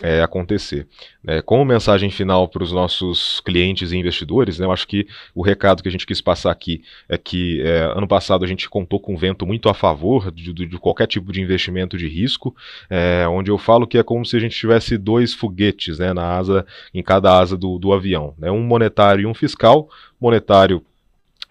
[0.03, 0.87] é, acontecer.
[1.25, 5.41] É, como mensagem final para os nossos clientes e investidores, né, eu acho que o
[5.41, 8.99] recado que a gente quis passar aqui é que é, ano passado a gente contou
[8.99, 12.55] com um vento muito a favor de, de, qualquer tipo de investimento de risco,
[12.89, 16.25] é, onde eu falo que é como se a gente tivesse dois foguetes né, na
[16.25, 19.89] asa, em cada asa do, do avião, né, um monetário e um fiscal.
[20.19, 20.83] Monetário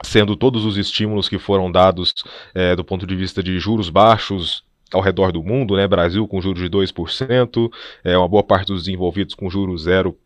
[0.03, 2.13] sendo todos os estímulos que foram dados
[2.55, 5.87] é, do ponto de vista de juros baixos ao redor do mundo, né?
[5.87, 7.71] Brasil com juros de 2%,
[8.03, 10.17] é, uma boa parte dos desenvolvidos com juros zero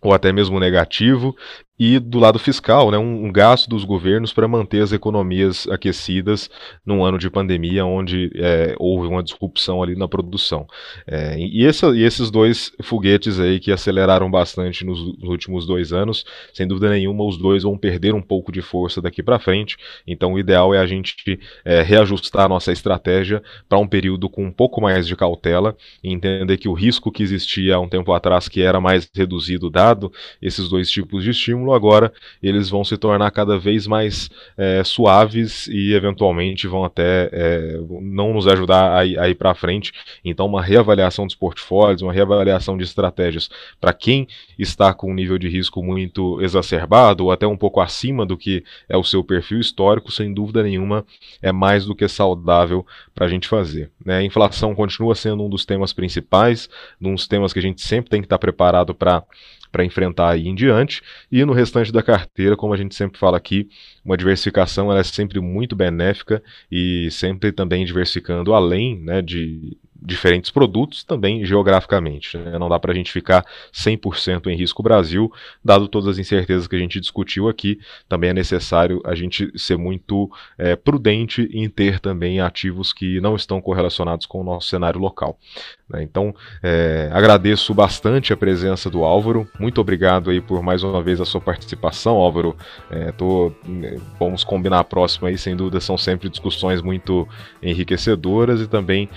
[0.00, 1.34] ou até mesmo negativo,
[1.78, 6.50] e do lado fiscal, né, um, um gasto dos governos para manter as economias aquecidas
[6.84, 10.66] num ano de pandemia onde é, houve uma disrupção ali na produção.
[11.06, 15.92] É, e, essa, e, esses dois foguetes aí que aceleraram bastante nos, nos, últimos dois
[15.92, 16.24] anos,
[16.54, 19.76] sem dúvida nenhuma, os dois vão perder um pouco de força daqui para frente.
[20.06, 24.44] Então, o ideal é a gente é, reajustar a nossa estratégia para um período com
[24.44, 28.12] um pouco mais de cautela e entender que o risco que existia há um tempo
[28.12, 30.10] atrás, que era mais reduzido dado
[30.40, 32.12] esses dois tipos de estímulo agora
[32.42, 38.32] eles vão se tornar cada vez mais é, suaves e eventualmente vão até é, não
[38.32, 39.92] nos ajudar a, a ir para frente.
[40.24, 43.48] Então, uma reavaliação dos portfólios, uma reavaliação de estratégias
[43.80, 44.26] para quem
[44.58, 48.64] está com um nível de risco muito exacerbado ou até um pouco acima do que
[48.88, 51.04] é o seu perfil histórico, sem dúvida nenhuma,
[51.42, 53.90] é mais do que saudável para a gente fazer.
[54.04, 54.18] Né?
[54.18, 56.68] A inflação continua sendo um dos temas principais,
[57.00, 59.22] um dos temas que a gente sempre tem que estar preparado para
[59.70, 61.02] para enfrentar aí em diante.
[61.30, 63.68] E no restante da carteira, como a gente sempre fala aqui,
[64.04, 70.50] uma diversificação ela é sempre muito benéfica e sempre também diversificando além né, de diferentes
[70.50, 72.36] produtos, também geograficamente.
[72.38, 72.58] Né?
[72.58, 75.32] Não dá para a gente ficar 100% em risco Brasil,
[75.64, 77.78] dado todas as incertezas que a gente discutiu aqui.
[78.08, 83.36] Também é necessário a gente ser muito é, prudente em ter também ativos que não
[83.36, 85.38] estão correlacionados com o nosso cenário local.
[85.88, 86.02] Né?
[86.02, 89.48] Então, é, agradeço bastante a presença do Álvaro.
[89.58, 92.56] Muito obrigado aí por mais uma vez a sua participação, Álvaro.
[92.90, 97.28] É, tô, né, vamos combinar a próxima aí, sem dúvida, são sempre discussões muito
[97.62, 99.08] enriquecedoras e também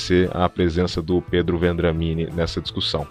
[0.00, 3.06] agradecer a presença do Pedro Vendramini nessa discussão.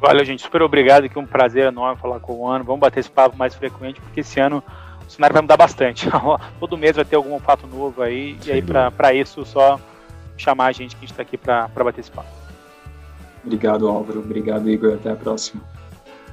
[0.00, 0.42] Valeu, gente.
[0.42, 1.08] Super obrigado.
[1.08, 2.64] Que um prazer enorme falar com o Ano.
[2.64, 4.62] Vamos bater esse papo mais frequente, porque esse ano
[5.06, 6.08] o cenário vai mudar bastante.
[6.60, 8.36] Todo mês vai ter algum fato novo aí.
[8.40, 9.80] Sem e aí, para isso, só
[10.36, 12.28] chamar a gente que a gente está aqui para bater esse papo.
[13.44, 14.20] Obrigado, Álvaro.
[14.20, 14.94] Obrigado, Igor.
[14.94, 15.62] Até a próxima.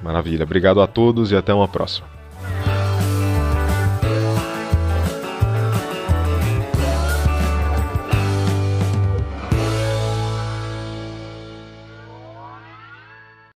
[0.04, 0.44] Maravilha.
[0.44, 2.08] Obrigado a todos e até uma próxima.